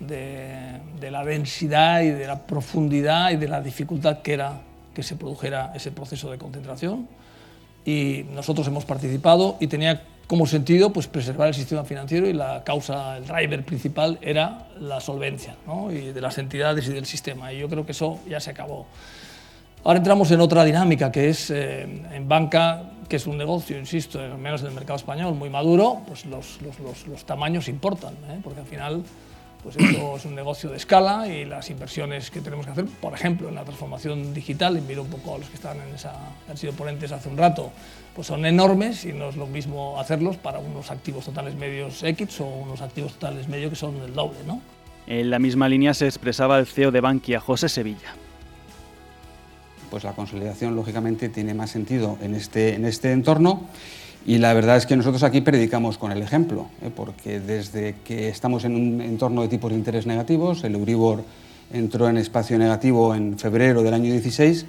de, 0.01 0.81
de, 1.01 1.11
la 1.11 1.25
densidad 1.25 2.03
y 2.03 2.11
de 2.11 2.27
la 2.27 2.47
profundidad 2.47 3.31
y 3.31 3.37
de 3.37 3.49
la 3.49 3.61
dificultad 3.61 4.23
que 4.23 4.35
era 4.35 4.61
que 4.95 5.03
se 5.03 5.17
produjera 5.17 5.73
ese 5.75 5.91
proceso 5.91 6.31
de 6.31 6.39
concentración. 6.39 7.09
Y 7.85 8.25
nosotros 8.33 8.67
hemos 8.67 8.85
participado 8.85 9.57
y 9.61 9.67
tenía 9.67 10.03
como 10.27 10.47
sentido 10.47 10.93
pues 10.93 11.07
preservar 11.07 11.49
el 11.49 11.55
sistema 11.55 11.85
financiero 11.85 12.27
y 12.27 12.33
la 12.33 12.65
causa, 12.65 13.19
el 13.19 13.27
driver 13.27 13.63
principal 13.65 14.19
era 14.23 14.69
la 14.81 15.01
solvencia 15.01 15.57
¿no? 15.67 15.93
y 15.93 16.13
de 16.13 16.21
las 16.21 16.39
entidades 16.39 16.89
y 16.89 16.93
del 16.93 17.07
sistema. 17.07 17.53
Y 17.53 17.59
yo 17.59 17.69
creo 17.69 17.85
que 17.85 17.93
eso 17.93 18.21
ya 18.29 18.41
se 18.41 18.51
acabó. 18.51 18.87
Ahora 19.85 19.99
entramos 19.99 20.31
en 20.31 20.41
otra 20.41 20.65
dinámica 20.65 21.13
que 21.13 21.29
es 21.29 21.51
eh, 21.51 21.83
en 21.83 22.27
banca, 22.27 22.91
que 23.07 23.17
es 23.17 23.27
un 23.27 23.37
negocio, 23.37 23.79
insisto, 23.79 24.19
al 24.19 24.39
menos 24.39 24.63
en 24.63 24.69
el 24.69 24.73
mercado 24.73 24.97
español, 24.97 25.35
muy 25.35 25.51
maduro, 25.51 26.01
pues 26.07 26.25
los, 26.25 26.63
los, 26.63 26.81
los, 26.81 27.07
los 27.07 27.25
tamaños 27.27 27.69
importan, 27.69 28.15
¿eh? 28.31 28.41
porque 28.43 28.61
al 28.61 28.67
final 28.67 29.03
pues 29.65 29.77
esto 29.79 30.17
es 30.19 30.25
un 30.27 30.35
negocio 30.35 30.69
de 30.69 30.77
escala 30.77 31.27
y 31.27 31.47
las 31.47 31.71
inversiones 31.71 32.31
que 32.31 32.43
tenemos 32.43 32.67
que 32.67 32.73
hacer, 32.73 32.85
por 32.85 33.15
ejemplo, 33.15 33.49
en 33.49 33.55
la 33.55 33.65
transformación 33.65 34.35
digital, 34.35 34.77
invito 34.77 35.01
un 35.01 35.09
poco 35.09 35.37
a 35.37 35.39
los 35.39 35.49
que 35.49 35.55
están 35.55 35.79
en 35.81 35.95
esa, 35.95 36.13
han 36.47 36.57
sido 36.59 36.75
ponentes 36.75 37.11
hace 37.13 37.31
un 37.31 37.39
rato, 37.39 37.73
pues 38.15 38.27
son 38.27 38.45
enormes 38.45 39.07
y 39.07 39.15
no 39.15 39.31
es 39.31 39.37
lo 39.37 39.47
mismo 39.47 39.99
hacerlos 39.99 40.37
para 40.37 40.59
unos 40.59 40.91
activos 40.91 41.25
totales 41.25 41.55
medios 41.55 42.03
X 42.03 42.43
o 42.43 42.47
unos 42.47 42.83
activos 42.83 43.15
totales 43.15 43.49
medios 43.49 43.71
que 43.71 43.77
son 43.77 43.97
el 44.03 44.13
doble, 44.13 44.39
¿no? 44.47 44.61
En 45.07 45.31
la 45.31 45.39
misma 45.39 45.67
línea 45.67 45.95
se 45.95 46.07
expresaba 46.07 46.59
el 46.59 46.67
CEO 46.67 46.91
de 46.91 47.01
Bankia, 47.01 47.41
José 47.41 47.71
Sevilla. 47.71 48.15
Pues 49.91 50.05
la 50.05 50.13
consolidación, 50.13 50.77
lógicamente, 50.77 51.31
tiene 51.31 51.55
más 51.55 51.71
sentido 51.71 52.19
en 52.21 52.35
este, 52.35 52.75
en 52.75 52.85
este 52.85 53.13
entorno 53.13 53.63
y 54.27 54.39
la 54.39 54.55
verdad 54.55 54.77
es 54.77 54.87
que 54.87 54.97
nosotros 54.97 55.23
aquí 55.23 55.41
predicamos 55.41 55.99
con 55.99 56.11
el 56.11 56.23
ejemplo, 56.23 56.67
¿eh? 56.83 56.91
porque 56.95 57.41
desde 57.41 57.97
que 58.05 58.29
estamos 58.29 58.65
en 58.65 58.75
un 58.75 59.01
entorno 59.01 59.43
de 59.43 59.49
tipos 59.49 59.71
de 59.71 59.77
interés 59.77 60.07
negativos, 60.07 60.65
el 60.65 60.75
Euribor 60.75 61.25
entró 61.73 62.09
en 62.09 62.17
espacio 62.17 62.59
negativo 62.59 63.15
en 63.15 63.39
febrero 63.39 63.83
del 63.83 63.93
año 63.93 64.11
16, 64.11 64.67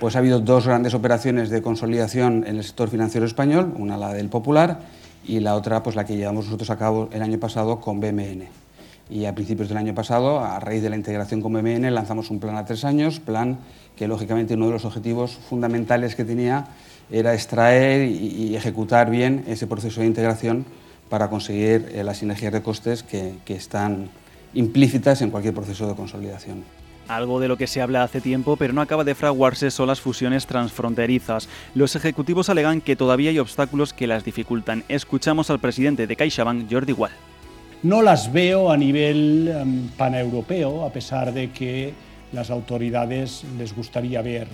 pues 0.00 0.16
ha 0.16 0.18
habido 0.18 0.40
dos 0.40 0.66
grandes 0.66 0.94
operaciones 0.94 1.50
de 1.50 1.62
consolidación 1.62 2.44
en 2.46 2.56
el 2.56 2.64
sector 2.64 2.88
financiero 2.88 3.26
español, 3.26 3.72
una 3.76 3.96
la 3.96 4.12
del 4.12 4.28
Popular 4.28 4.80
y 5.24 5.40
la 5.40 5.54
otra 5.54 5.82
pues 5.82 5.94
la 5.94 6.04
que 6.04 6.16
llevamos 6.16 6.46
nosotros 6.46 6.70
a 6.70 6.78
cabo 6.78 7.08
el 7.12 7.22
año 7.22 7.38
pasado 7.38 7.80
con 7.80 8.00
BMN. 8.00 8.67
Y 9.10 9.24
a 9.24 9.34
principios 9.34 9.68
del 9.68 9.78
año 9.78 9.94
pasado, 9.94 10.40
a 10.40 10.60
raíz 10.60 10.82
de 10.82 10.90
la 10.90 10.96
integración 10.96 11.40
con 11.40 11.52
BMN, 11.52 11.94
lanzamos 11.94 12.30
un 12.30 12.40
plan 12.40 12.56
a 12.56 12.64
tres 12.64 12.84
años, 12.84 13.20
plan 13.20 13.58
que 13.96 14.06
lógicamente 14.06 14.54
uno 14.54 14.66
de 14.66 14.72
los 14.72 14.84
objetivos 14.84 15.32
fundamentales 15.48 16.14
que 16.14 16.24
tenía 16.24 16.66
era 17.10 17.34
extraer 17.34 18.08
y, 18.08 18.54
ejecutar 18.54 19.10
bien 19.10 19.44
ese 19.48 19.66
proceso 19.66 20.00
de 20.00 20.06
integración 20.06 20.66
para 21.08 21.28
conseguir 21.30 21.90
eh, 21.94 22.04
las 22.04 22.18
sinergias 22.18 22.52
de 22.52 22.62
costes 22.62 23.02
que, 23.02 23.38
están 23.46 24.10
implícitas 24.54 25.22
en 25.22 25.30
cualquier 25.30 25.54
proceso 25.54 25.88
de 25.88 25.94
consolidación. 25.94 26.62
Algo 27.08 27.40
de 27.40 27.48
lo 27.48 27.56
que 27.56 27.66
se 27.66 27.80
habla 27.80 28.02
hace 28.02 28.20
tiempo, 28.20 28.56
pero 28.56 28.74
no 28.74 28.82
acaba 28.82 29.04
de 29.04 29.14
fraguarse 29.14 29.70
son 29.70 29.86
las 29.86 30.00
fusiones 30.00 30.46
transfronterizas. 30.46 31.48
Los 31.74 31.96
ejecutivos 31.96 32.50
alegan 32.50 32.82
que 32.82 32.96
todavía 32.96 33.30
hay 33.30 33.38
obstáculos 33.38 33.94
que 33.94 34.06
las 34.06 34.24
dificultan. 34.24 34.84
Escuchamos 34.88 35.48
al 35.48 35.58
presidente 35.58 36.06
de 36.06 36.16
CaixaBank, 36.16 36.70
Jordi 36.70 36.92
Wall. 36.92 37.12
No 37.82 38.02
las 38.02 38.32
veo 38.32 38.72
a 38.72 38.76
nivel 38.76 39.54
um, 39.54 39.88
paneuropeo, 39.96 40.84
a 40.84 40.90
pesar 40.90 41.32
de 41.32 41.50
que 41.50 41.94
las 42.32 42.50
autoridades 42.50 43.44
les 43.56 43.70
gustaría 43.74 44.20
ver 44.20 44.48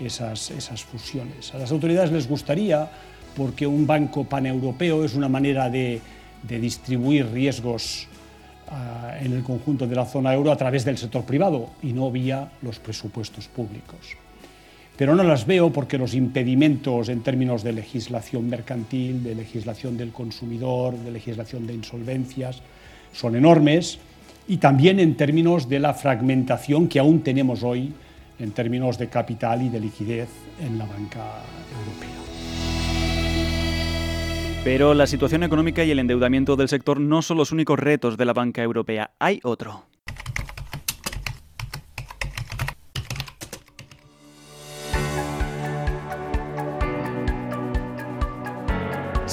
esas, 0.00 0.50
esas 0.50 0.82
fusiones. 0.82 1.54
A 1.54 1.58
las 1.58 1.70
autoridades 1.70 2.10
les 2.10 2.28
gustaría 2.28 2.90
porque 3.36 3.68
un 3.68 3.86
banco 3.86 4.24
paneuropeo 4.24 5.04
es 5.04 5.14
una 5.14 5.28
manera 5.28 5.70
de, 5.70 6.00
de 6.42 6.58
distribuir 6.58 7.30
riesgos 7.30 8.08
uh, 8.66 9.24
en 9.24 9.32
el 9.32 9.44
conjunto 9.44 9.86
de 9.86 9.94
la 9.94 10.04
zona 10.04 10.34
euro 10.34 10.50
a 10.50 10.56
través 10.56 10.84
del 10.84 10.98
sector 10.98 11.22
privado 11.22 11.70
y 11.84 11.92
no 11.92 12.10
vía 12.10 12.50
los 12.62 12.80
presupuestos 12.80 13.46
públicos. 13.46 14.16
Pero 14.96 15.14
no 15.14 15.22
las 15.22 15.46
veo 15.46 15.70
porque 15.70 15.98
los 15.98 16.14
impedimentos 16.14 17.08
en 17.08 17.20
términos 17.20 17.62
de 17.62 17.72
legislación 17.72 18.48
mercantil, 18.48 19.22
de 19.22 19.34
legislación 19.34 19.96
del 19.96 20.10
consumidor, 20.10 20.94
de 20.96 21.10
legislación 21.10 21.66
de 21.66 21.74
insolvencias, 21.74 22.62
son 23.12 23.36
enormes 23.36 23.98
y 24.48 24.56
también 24.56 25.00
en 25.00 25.16
términos 25.16 25.68
de 25.68 25.80
la 25.80 25.92
fragmentación 25.92 26.88
que 26.88 26.98
aún 26.98 27.20
tenemos 27.20 27.62
hoy 27.62 27.92
en 28.38 28.52
términos 28.52 28.98
de 28.98 29.08
capital 29.08 29.62
y 29.62 29.68
de 29.68 29.80
liquidez 29.80 30.28
en 30.60 30.78
la 30.78 30.86
banca 30.86 31.42
europea. 31.78 32.26
Pero 34.64 34.94
la 34.94 35.06
situación 35.06 35.42
económica 35.42 35.84
y 35.84 35.90
el 35.90 35.98
endeudamiento 35.98 36.56
del 36.56 36.68
sector 36.68 37.00
no 37.00 37.22
son 37.22 37.36
los 37.36 37.52
únicos 37.52 37.78
retos 37.78 38.16
de 38.16 38.24
la 38.24 38.32
banca 38.32 38.62
europea, 38.62 39.10
hay 39.18 39.40
otro. 39.44 39.84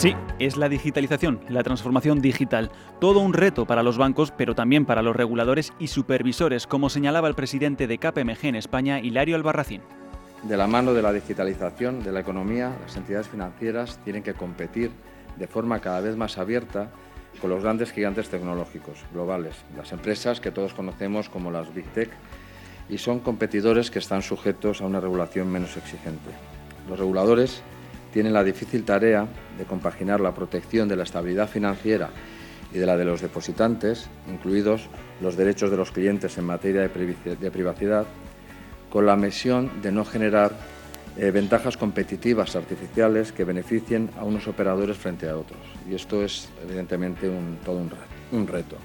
Sí, 0.03 0.17
es 0.37 0.57
la 0.57 0.67
digitalización, 0.67 1.39
la 1.47 1.63
transformación 1.63 2.19
digital. 2.19 2.71
Todo 2.99 3.21
un 3.21 3.31
reto 3.31 3.65
para 3.65 3.83
los 3.83 3.97
bancos, 3.97 4.33
pero 4.37 4.53
también 4.53 4.85
para 4.85 5.01
los 5.01 5.15
reguladores 5.15 5.71
y 5.79 5.87
supervisores, 5.87 6.67
como 6.67 6.89
señalaba 6.89 7.29
el 7.29 7.35
presidente 7.35 7.87
de 7.87 7.97
KPMG 7.99 8.47
en 8.47 8.55
España, 8.55 8.99
Hilario 8.99 9.37
Albarracín. 9.37 9.81
De 10.43 10.57
la 10.57 10.67
mano 10.67 10.93
de 10.93 11.01
la 11.01 11.13
digitalización 11.13 12.03
de 12.03 12.11
la 12.11 12.19
economía, 12.19 12.75
las 12.81 12.97
entidades 12.97 13.29
financieras 13.29 13.97
tienen 14.03 14.23
que 14.23 14.33
competir 14.33 14.91
de 15.37 15.47
forma 15.47 15.79
cada 15.79 16.01
vez 16.01 16.17
más 16.17 16.37
abierta 16.37 16.89
con 17.39 17.49
los 17.49 17.63
grandes 17.63 17.93
gigantes 17.93 18.27
tecnológicos 18.27 19.05
globales, 19.13 19.55
las 19.77 19.93
empresas 19.93 20.41
que 20.41 20.51
todos 20.51 20.73
conocemos 20.73 21.29
como 21.29 21.49
las 21.49 21.73
Big 21.73 21.87
Tech, 21.93 22.09
y 22.89 22.97
son 22.97 23.21
competidores 23.21 23.89
que 23.89 23.99
están 23.99 24.21
sujetos 24.21 24.81
a 24.81 24.85
una 24.85 24.99
regulación 24.99 25.49
menos 25.49 25.77
exigente. 25.77 26.31
Los 26.89 26.99
reguladores 26.99 27.63
tienen 28.13 28.33
la 28.33 28.43
difícil 28.43 28.85
tarea 28.85 29.27
de 29.57 29.65
compaginar 29.65 30.21
la 30.21 30.33
protección 30.33 30.87
de 30.87 30.95
la 30.95 31.03
estabilidad 31.03 31.49
financiera 31.49 32.09
y 32.71 32.77
de 32.77 32.85
la 32.85 32.95
de 32.95 33.05
los 33.05 33.21
depositantes, 33.21 34.07
incluidos 34.29 34.87
los 35.21 35.35
derechos 35.35 35.71
de 35.71 35.77
los 35.77 35.91
clientes 35.91 36.37
en 36.37 36.45
materia 36.45 36.81
de 36.81 37.51
privacidad, 37.51 38.05
con 38.89 39.05
la 39.05 39.15
misión 39.15 39.81
de 39.81 39.91
no 39.91 40.05
generar 40.05 40.51
eh, 41.17 41.31
ventajas 41.31 41.77
competitivas 41.77 42.55
artificiales 42.55 43.31
que 43.31 43.43
beneficien 43.43 44.09
a 44.17 44.23
unos 44.23 44.47
operadores 44.47 44.97
frente 44.97 45.27
a 45.27 45.37
otros. 45.37 45.59
Y 45.89 45.95
esto 45.95 46.23
es 46.23 46.49
evidentemente 46.63 47.29
todo 47.65 47.81
un 48.31 48.47
reto. 48.47 48.77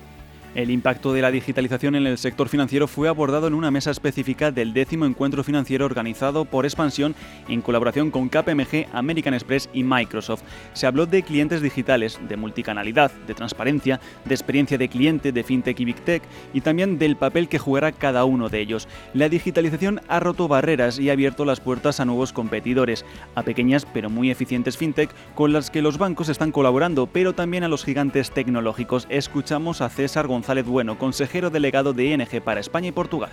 El 0.59 0.73
impacto 0.73 1.13
de 1.13 1.23
la 1.23 1.31
digitalización 1.31 1.95
en 1.95 2.05
el 2.09 2.19
sector 2.19 2.49
financiero 2.49 2.89
fue 2.89 3.09
abordado 3.09 3.47
en 3.47 3.55
una 3.55 3.71
mesa 3.71 3.93
específica 3.93 4.51
del 4.51 4.73
décimo 4.73 5.07
encuentro 5.07 5.45
financiero 5.45 5.85
organizado 5.85 6.47
por 6.47 6.67
Expansión 6.67 7.15
en 7.49 7.63
colaboración 7.63 8.11
con 8.11 8.29
KPMG, 8.29 8.89
American 8.93 9.35
Express 9.35 9.71
y 9.73 9.85
Microsoft. 9.85 10.43
Se 10.73 10.89
habló 10.89 11.07
de 11.07 11.23
clientes 11.23 11.63
digitales, 11.63 12.19
de 12.29 12.37
multicanalidad, 12.37 13.13
de 13.29 13.35
transparencia, 13.35 14.01
de 14.25 14.35
experiencia 14.35 14.77
de 14.77 14.89
cliente, 14.89 15.31
de 15.31 15.45
fintech 15.45 15.79
y 15.79 15.85
big 15.85 16.01
tech 16.01 16.25
y 16.53 16.61
también 16.61 16.99
del 16.99 17.15
papel 17.15 17.49
que 17.49 17.61
jugará 17.61 17.93
cada 17.93 18.25
uno 18.25 18.49
de 18.49 18.59
ellos. 18.59 18.89
La 19.15 19.29
digitalización 19.29 20.01
ha 20.09 20.19
roto 20.19 20.49
barreras 20.49 20.99
y 20.99 21.09
ha 21.09 21.13
abierto 21.13 21.45
las 21.45 21.61
puertas 21.61 22.01
a 22.01 22.05
nuevos 22.05 22.33
competidores, 22.33 23.05
a 23.37 23.45
pequeñas 23.45 23.87
pero 23.87 24.11
muy 24.11 24.33
eficientes 24.33 24.77
fintech 24.77 25.15
con 25.37 25.53
las 25.53 25.71
que 25.71 25.83
los 25.83 25.99
bancos 25.99 26.29
están 26.29 26.51
colaborando, 26.51 27.07
pero 27.07 27.33
también 27.33 27.63
a 27.63 27.69
los 27.69 27.85
gigantes 27.85 28.33
tecnológicos. 28.33 29.07
Escuchamos 29.09 29.83
a 29.83 29.89
César 29.89 30.27
González 30.27 30.48
González 30.49 30.67
Bueno, 30.67 30.99
consejero 30.99 31.51
delegado 31.51 31.93
de 31.93 32.07
ING 32.07 32.43
para 32.43 32.59
España 32.59 32.89
y 32.89 32.93
Portugal. 32.93 33.29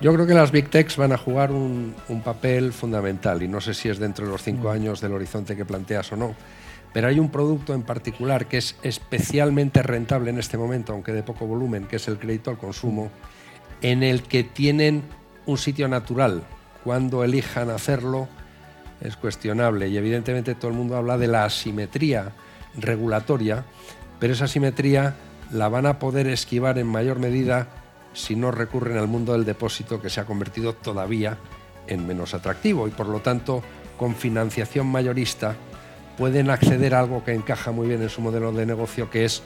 Yo 0.00 0.12
creo 0.12 0.26
que 0.26 0.34
las 0.34 0.50
Big 0.50 0.68
Techs 0.68 0.96
van 0.96 1.12
a 1.12 1.16
jugar 1.16 1.52
un, 1.52 1.94
papel 2.24 2.72
fundamental 2.72 3.40
y 3.44 3.46
no 3.46 3.60
sé 3.60 3.72
si 3.72 3.88
es 3.88 4.00
dentro 4.00 4.26
de 4.26 4.32
los 4.32 4.42
cinco 4.42 4.66
mm. 4.66 4.72
años 4.72 5.00
del 5.00 5.12
horizonte 5.12 5.54
que 5.54 5.64
planteas 5.64 6.10
o 6.10 6.16
no, 6.16 6.34
pero 6.92 7.06
hay 7.06 7.20
un 7.20 7.30
producto 7.30 7.72
en 7.72 7.84
particular 7.84 8.46
que 8.46 8.56
es 8.56 8.74
especialmente 8.82 9.80
rentable 9.84 10.30
en 10.30 10.40
este 10.40 10.58
momento, 10.58 10.92
aunque 10.92 11.12
de 11.12 11.22
poco 11.22 11.46
volumen, 11.46 11.84
que 11.84 11.96
es 11.96 12.08
el 12.08 12.18
crédito 12.18 12.50
al 12.50 12.58
consumo, 12.58 13.12
en 13.80 14.02
el 14.02 14.24
que 14.24 14.42
tienen 14.42 15.04
un 15.46 15.56
sitio 15.56 15.86
natural. 15.86 16.42
Cuando 16.82 17.22
elijan 17.22 17.70
hacerlo 17.70 18.26
es 19.00 19.14
cuestionable 19.14 19.86
y 19.86 19.96
evidentemente 19.96 20.56
todo 20.56 20.72
el 20.72 20.76
mundo 20.76 20.96
habla 20.96 21.16
de 21.16 21.28
la 21.28 21.44
asimetría 21.44 22.32
regulatoria, 22.76 23.64
pero 24.18 24.32
esa 24.32 24.46
asimetría 24.46 25.14
la 25.50 25.68
van 25.68 25.86
a 25.86 25.98
poder 25.98 26.26
esquivar 26.26 26.78
en 26.78 26.86
mayor 26.86 27.18
medida 27.18 27.68
si 28.12 28.36
no 28.36 28.50
recurren 28.50 28.98
al 28.98 29.08
mundo 29.08 29.32
del 29.32 29.44
depósito 29.44 30.00
que 30.00 30.10
se 30.10 30.20
ha 30.20 30.26
convertido 30.26 30.74
todavía 30.74 31.38
en 31.86 32.06
menos 32.06 32.34
atractivo 32.34 32.88
y 32.88 32.90
por 32.90 33.08
lo 33.08 33.20
tanto 33.20 33.62
con 33.96 34.14
financiación 34.14 34.86
mayorista 34.86 35.56
pueden 36.16 36.50
acceder 36.50 36.94
a 36.94 37.00
algo 37.00 37.24
que 37.24 37.32
encaja 37.32 37.70
muy 37.70 37.86
bien 37.86 38.02
en 38.02 38.08
su 38.08 38.20
modelo 38.20 38.52
de 38.52 38.66
negocio 38.66 39.10
que 39.10 39.24
es 39.24 39.42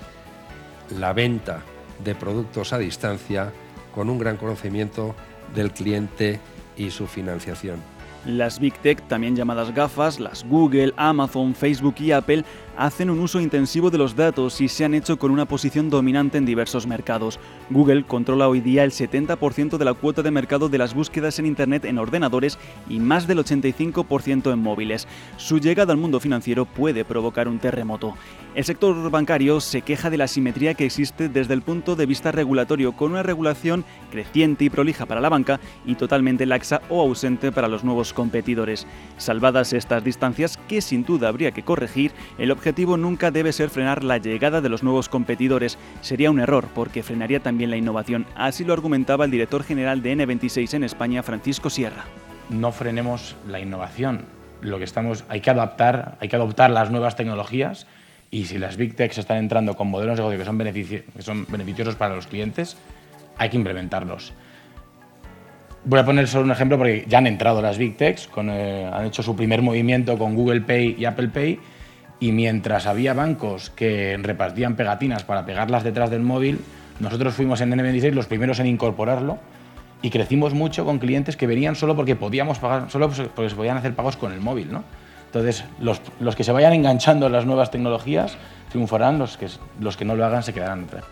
la 0.99 1.13
venta 1.13 1.63
de 2.03 2.15
productos 2.15 2.73
a 2.73 2.79
distancia 2.79 3.53
con 3.95 4.11
un 4.11 4.19
gran 4.19 4.37
conocimiento 4.37 5.15
del 5.55 5.71
cliente 5.73 6.41
y 6.77 6.91
su 6.91 7.07
financiación. 7.07 7.77
Las 8.25 8.61
Big 8.61 8.75
Tech, 8.79 9.01
también 9.09 9.35
llamadas 9.35 9.75
gafas, 9.75 10.21
las 10.21 10.45
Google, 10.45 10.93
Amazon, 10.97 11.55
Facebook 11.55 11.97
y 11.99 12.13
Apple, 12.13 12.45
hacen 12.77 13.11
un 13.11 13.21
uso 13.21 13.41
intensivo 13.41 13.91
de 13.91 13.99
los 13.99 14.17
datos 14.17 14.61
y 14.61 14.69
se 14.69 14.85
han 14.85 14.95
hecho 14.95 15.19
con 15.19 15.31
una 15.31 15.47
posición 15.47 15.91
dominante 15.91 16.39
en 16.39 16.47
diversos 16.47 16.87
mercados. 16.87 17.39
Google 17.71 18.05
controla 18.05 18.49
hoy 18.49 18.61
día 18.61 18.85
el 18.85 18.91
70% 18.91 19.77
de 19.77 19.85
la 19.85 19.95
cuota 19.95 20.23
de 20.23 20.31
mercado 20.31 20.69
de 20.69 20.79
las 20.79 20.95
búsquedas 20.95 21.39
en 21.39 21.47
Internet 21.47 21.85
en 21.85 21.99
ordenadores 21.99 22.59
y 22.89 22.99
más 22.99 23.27
del 23.27 23.39
85% 23.39 24.53
en 24.53 24.59
móviles. 24.59 25.07
Su 25.37 25.59
llegada 25.59 25.93
al 25.93 25.99
mundo 25.99 26.21
financiero 26.21 26.65
puede 26.65 27.05
provocar 27.05 27.49
un 27.49 27.59
terremoto. 27.59 28.15
El 28.55 28.65
sector 28.65 29.11
bancario 29.11 29.61
se 29.61 29.81
queja 29.81 30.11
de 30.11 30.19
la 30.19 30.25
asimetría 30.25 30.75
que 30.75 30.85
existe 30.85 31.31
desde 31.31 31.55
el 31.55 31.63
punto 31.63 31.97
de 31.97 32.05
vista 32.05 32.33
regulatorio, 32.33 32.93
con 32.93 33.13
una 33.13 33.23
regulación 33.23 33.85
creciente 34.11 34.65
y 34.65 34.71
prolija 34.71 35.07
para 35.07 35.23
la 35.23 35.31
banca 35.31 35.59
y 35.87 35.95
totalmente 35.95 36.45
laxa 36.45 36.83
o 36.91 37.01
ausente 37.01 37.51
para 37.51 37.69
los 37.69 37.83
nuevos 37.83 38.13
competidores. 38.13 38.87
Salvadas 39.17 39.73
estas 39.73 40.05
distancias, 40.05 40.59
que 40.69 40.83
sin 40.83 41.05
duda 41.05 41.29
habría 41.29 41.53
que 41.53 41.63
corregir, 41.63 42.13
el 42.37 42.51
nunca 42.97 43.31
debe 43.31 43.53
ser 43.53 43.71
frenar 43.71 44.05
la 44.05 44.19
llegada 44.19 44.61
de 44.61 44.69
los 44.69 44.83
nuevos 44.83 45.09
competidores. 45.09 45.79
Sería 46.01 46.31
un 46.31 46.41
error 46.41 46.69
porque 46.75 47.03
frenaría 47.03 47.41
también 47.41 47.71
la 47.71 47.77
innovación. 47.77 48.27
Así 48.37 48.65
lo 48.65 48.73
argumentaba 48.73 49.25
el 49.25 49.31
director 49.31 49.65
general 49.65 50.03
de 50.03 50.17
N26 50.17 50.75
en 50.75 50.85
España, 50.85 51.23
Francisco 51.23 51.71
Sierra. 51.71 52.05
No 52.51 52.73
frenemos 52.73 53.37
la 53.49 53.61
innovación. 53.61 54.27
Lo 54.61 54.79
que 54.79 54.85
estamos, 54.85 55.25
hay 55.29 55.41
que 55.41 55.51
adaptar, 55.51 56.17
hay 56.21 56.29
que 56.29 56.37
adoptar 56.37 56.71
las 56.71 56.91
nuevas 56.91 57.17
tecnologías 57.17 57.87
y 58.31 58.45
si 58.45 58.59
las 58.59 58.77
Big 58.77 58.95
Techs 58.95 59.19
están 59.19 59.39
entrando 59.39 59.75
con 59.75 59.89
modelos 59.89 60.17
de 60.17 60.23
negocio 60.23 60.39
que 60.39 60.45
son, 60.45 60.59
que 61.17 61.23
son 61.23 61.47
beneficiosos 61.49 61.97
para 61.97 62.15
los 62.15 62.27
clientes, 62.27 62.77
hay 63.37 63.51
que 63.51 63.57
implementarlos. 63.57 64.33
Voy 65.85 65.99
a 65.99 66.05
poner 66.05 66.29
solo 66.29 66.45
un 66.45 66.53
ejemplo 66.53 66.79
porque 66.79 67.05
ya 67.09 67.19
han 67.19 67.27
entrado 67.27 67.61
las 67.61 67.77
Big 67.77 67.97
Techs, 67.97 68.29
eh, 68.37 68.91
han 68.93 69.07
hecho 69.07 69.23
su 69.23 69.35
primer 69.35 69.63
movimiento 69.63 70.17
con 70.17 70.37
Google 70.37 70.61
Pay 70.61 70.95
y 70.97 71.05
Apple 71.05 71.29
Pay 71.29 71.59
y 72.23 72.31
mientras 72.31 72.87
había 72.87 73.15
bancos 73.15 73.71
que 73.71 74.17
repartían 74.23 74.77
pegatinas 74.77 75.25
para 75.25 75.45
pegarlas 75.45 75.83
detrás 75.83 76.09
del 76.09 76.23
móvil, 76.23 76.61
nosotros 77.01 77.35
fuimos 77.35 77.61
en 77.61 77.73
N26 77.73 78.13
los 78.13 78.27
primeros 78.27 78.61
en 78.61 78.67
incorporarlo 78.67 79.41
y 80.03 80.11
crecimos 80.11 80.55
mucho 80.55 80.85
con 80.85 81.01
clientes 81.01 81.37
que 81.37 81.49
venían 81.49 81.75
solo 81.75 81.97
porque 81.97 82.15
podíamos 82.15 82.61
pagar, 82.61 82.89
solo 82.93 83.11
porque 83.35 83.51
se 83.51 83.57
podían 83.57 83.77
hacer 83.77 83.97
pagos 83.97 84.17
con 84.17 84.33
el 84.33 84.39
móvil, 84.39 84.73
¿no? 84.73 84.85
Entonces, 85.27 85.65
los, 85.81 86.01
que 86.37 86.45
se 86.45 86.53
vayan 86.53 86.75
enganchando 86.75 87.27
en 87.27 87.33
las 87.33 87.45
nuevas 87.45 87.73
tecnologías 87.73 88.37
triunfarán, 88.71 89.19
los 89.19 89.37
que, 89.37 89.49
los 89.81 89.97
que 89.97 90.05
no 90.05 90.15
lo 90.15 90.25
hagan 90.25 90.45
se 90.45 90.53
quedarán 90.53 90.85
atrás. 90.85 91.03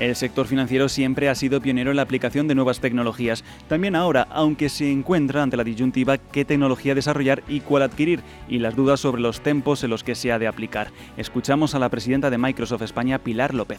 El 0.00 0.16
sector 0.16 0.46
financiero 0.46 0.88
siempre 0.88 1.28
ha 1.28 1.34
sido 1.34 1.60
pionero 1.60 1.90
en 1.90 1.96
la 1.96 2.02
aplicación 2.02 2.48
de 2.48 2.54
nuevas 2.54 2.80
tecnologías. 2.80 3.44
También 3.68 3.94
ahora, 3.94 4.26
aunque 4.30 4.70
se 4.70 4.90
encuentra 4.90 5.42
ante 5.42 5.58
la 5.58 5.62
disyuntiva 5.62 6.16
qué 6.16 6.46
tecnología 6.46 6.94
desarrollar 6.94 7.42
y 7.48 7.60
cuál 7.60 7.82
adquirir, 7.82 8.22
y 8.48 8.60
las 8.60 8.74
dudas 8.74 9.00
sobre 9.00 9.20
los 9.20 9.42
tempos 9.42 9.84
en 9.84 9.90
los 9.90 10.02
que 10.02 10.14
se 10.14 10.32
ha 10.32 10.38
de 10.38 10.46
aplicar. 10.46 10.88
Escuchamos 11.18 11.74
a 11.74 11.78
la 11.78 11.90
presidenta 11.90 12.30
de 12.30 12.38
Microsoft 12.38 12.80
España, 12.80 13.18
Pilar 13.18 13.52
López. 13.52 13.78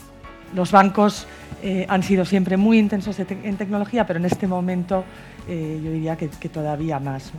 Los 0.53 0.71
bancos 0.71 1.25
eh, 1.63 1.87
han 1.89 2.03
sido 2.03 2.23
siempre 2.23 2.55
muy 2.55 2.77
intensos 2.77 3.17
en 3.17 3.57
tecnología, 3.57 4.05
pero 4.05 4.19
en 4.19 4.25
este 4.25 4.45
momento 4.45 5.03
eh, 5.47 5.81
yo 5.83 5.91
diría 5.91 6.17
que, 6.17 6.27
todavía 6.49 6.99
más. 6.99 7.31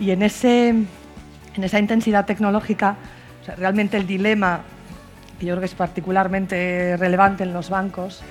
Y 0.00 0.12
en 0.12 0.22
ese 0.22 0.68
en 0.68 1.62
esa 1.62 1.78
intensidad 1.78 2.24
tecnológica, 2.24 2.96
realmente 3.58 3.98
el 3.98 4.06
dilema, 4.06 4.62
que 5.38 5.46
yo 5.46 5.54
creo 5.54 5.60
que 5.60 5.66
es 5.66 5.74
particularmente 5.74 6.96
relevante 6.96 7.44
en 7.44 7.52
los 7.52 7.70
bancos, 7.70 8.22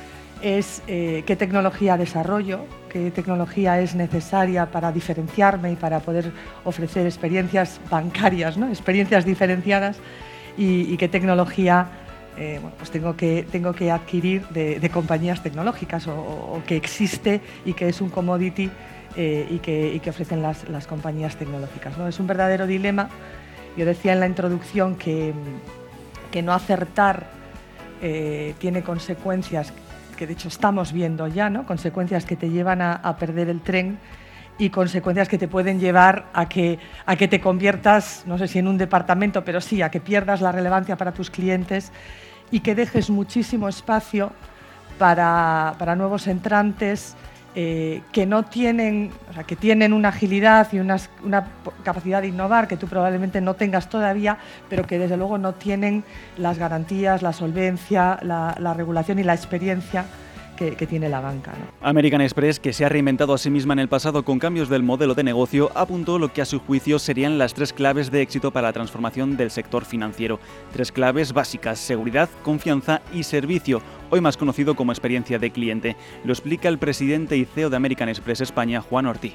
es 0.44 0.84
eh, 0.88 1.24
qué 1.26 1.36
tecnología 1.36 1.98
desarrollo, 1.98 2.66
qué 2.90 3.12
tecnología 3.12 3.80
es 3.80 3.96
necesaria 3.96 4.66
para 4.68 4.92
diferenciarme 4.92 5.72
y 5.72 5.76
para 5.76 6.02
poder 6.02 6.32
ofrecer 6.66 7.06
experiencias 7.06 7.80
bancarias, 7.90 8.58
¿no? 8.58 8.68
experiencias 8.68 9.26
diferenciadas, 9.26 9.98
y, 10.56 10.98
qué 10.98 11.08
tecnología 11.08 11.88
eh, 12.38 12.60
pues 12.78 12.92
tengo, 12.92 13.16
que, 13.16 13.44
tengo 13.52 13.74
que 13.74 13.90
adquirir 13.90 14.48
de, 14.50 14.90
compañías 14.92 15.42
tecnológicas 15.42 16.08
o, 16.08 16.62
que 16.68 16.76
existe 16.76 17.42
y 17.66 17.74
que 17.74 17.90
es 17.90 18.02
un 18.02 18.10
commodity 18.10 18.70
eh, 19.16 19.48
y, 19.50 19.58
que, 19.60 20.10
ofrecen 20.10 20.44
las, 20.44 20.88
compañías 20.88 21.38
tecnológicas. 21.38 21.98
¿no? 21.98 22.08
Es 22.08 22.20
un 22.20 22.28
verdadero 22.28 22.68
dilema. 22.68 23.10
Yo 23.76 23.86
decía 23.86 24.14
en 24.14 24.20
la 24.20 24.28
introducción 24.28 24.96
que, 24.96 25.34
que 26.34 26.42
no 26.42 26.52
acertar 26.52 27.28
eh, 28.02 28.56
tiene 28.58 28.82
consecuencias 28.82 29.72
que 30.18 30.26
de 30.26 30.34
hecho 30.34 30.48
estamos 30.48 30.92
viendo 30.92 31.28
ya, 31.28 31.52
¿no? 31.52 31.68
consecuencias 31.68 32.26
que 32.26 32.36
te 32.36 32.50
llevan 32.50 32.82
a, 32.82 33.16
perder 33.20 33.50
el 33.50 33.62
tren 33.62 34.00
y 34.58 34.72
consecuencias 34.72 35.30
que 35.30 35.38
te 35.38 35.48
pueden 35.48 35.80
llevar 35.80 36.26
a 36.34 36.50
que, 36.50 36.80
a 37.06 37.16
que 37.16 37.28
te 37.28 37.40
conviertas, 37.40 38.24
no 38.26 38.40
sé 38.40 38.48
si 38.48 38.58
en 38.58 38.68
un 38.68 38.80
departamento, 38.80 39.46
pero 39.46 39.62
sí, 39.62 39.84
a 39.84 39.92
que 39.92 40.00
pierdas 40.00 40.42
la 40.42 40.52
relevancia 40.52 40.98
para 40.98 41.12
tus 41.12 41.30
clientes 41.30 41.92
y 42.50 42.62
que 42.62 42.74
dejes 42.74 43.12
muchísimo 43.12 43.70
espacio 43.70 44.32
para, 44.98 45.76
para 45.78 45.96
nuevos 45.96 46.26
entrantes 46.26 47.16
eh, 47.56 48.02
que 48.12 48.26
no 48.26 48.44
tienen, 48.44 49.12
o 49.30 49.34
sea, 49.34 49.44
que 49.44 49.56
tienen 49.56 49.94
una 49.94 50.10
agilidad 50.10 50.68
y 50.72 50.80
una, 50.80 50.98
capacidad 51.84 52.22
de 52.22 52.28
innovar 52.28 52.68
que 52.68 52.78
tú 52.78 52.88
probablemente 52.88 53.42
no 53.42 53.54
tengas 53.54 53.90
todavía, 53.90 54.38
pero 54.70 54.86
que 54.88 54.98
desde 54.98 55.18
luego 55.18 55.38
no 55.38 55.54
tienen 55.54 56.04
las 56.38 56.58
garantías, 56.58 57.22
la 57.22 57.34
solvencia, 57.34 58.20
la 58.22 58.74
regulación 58.74 59.20
y 59.20 59.24
la 59.24 59.34
experiencia 59.34 60.06
que, 60.56 60.88
tiene 60.88 61.10
la 61.10 61.20
banca. 61.20 61.54
American 61.82 62.22
Express, 62.22 62.60
que 62.60 62.74
se 62.74 62.86
ha 62.86 62.90
reinventado 62.90 63.34
a 63.34 63.38
sí 63.38 63.50
misma 63.50 63.74
en 63.74 63.80
el 63.80 63.90
pasado 63.90 64.24
con 64.24 64.40
cambios 64.40 64.70
del 64.70 64.84
modelo 64.84 65.14
de 65.16 65.24
negocio, 65.24 65.72
apuntó 65.76 66.20
lo 66.20 66.32
que 66.32 66.42
a 66.42 66.46
su 66.46 66.60
juicio 66.60 67.00
serían 67.00 67.38
las 67.38 67.54
tres 67.54 67.74
claves 67.74 68.12
de 68.12 68.22
éxito 68.22 68.52
para 68.52 68.68
la 68.68 68.74
transformación 68.74 69.38
del 69.38 69.52
sector 69.52 69.86
financiero. 69.86 70.40
Tres 70.72 70.92
claves 70.92 71.34
básicas, 71.34 71.80
seguridad, 71.80 72.30
confianza 72.44 73.02
y 73.14 73.24
servicio, 73.24 73.82
hoy 74.10 74.22
más 74.22 74.38
conocido 74.38 74.76
como 74.76 74.92
experiencia 74.92 75.40
de 75.40 75.52
cliente. 75.52 75.96
Lo 76.24 76.34
explica 76.34 76.70
el 76.70 76.78
presidente 76.78 77.38
y 77.38 77.46
CEO 77.46 77.70
de 77.70 77.78
American 77.78 78.10
Express 78.10 78.42
España, 78.42 78.82
Juan 78.82 79.06
Ortiz. 79.06 79.34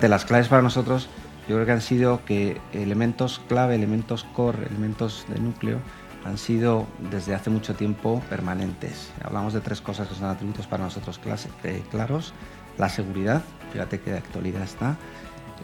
De 0.00 0.08
las 0.08 0.24
claves 0.24 0.48
para 0.48 0.62
nosotros, 0.62 1.08
yo 1.48 1.54
creo 1.54 1.66
que 1.66 1.72
han 1.72 1.80
sido 1.80 2.24
que 2.24 2.60
elementos 2.72 3.40
clave, 3.48 3.74
elementos 3.74 4.24
core, 4.34 4.66
elementos 4.66 5.24
de 5.28 5.40
núcleo, 5.40 5.80
han 6.28 6.38
sido 6.38 6.86
desde 7.10 7.34
hace 7.34 7.50
mucho 7.50 7.74
tiempo 7.74 8.22
permanentes. 8.28 9.10
Hablamos 9.24 9.54
de 9.54 9.60
tres 9.60 9.80
cosas 9.80 10.08
que 10.08 10.14
son 10.14 10.26
atributos 10.26 10.66
para 10.66 10.84
nosotros 10.84 11.18
eh, 11.64 11.82
claros. 11.90 12.34
La 12.76 12.88
seguridad, 12.88 13.42
fíjate 13.72 14.00
que 14.00 14.12
de 14.12 14.18
actualidad 14.18 14.62
está. 14.62 14.96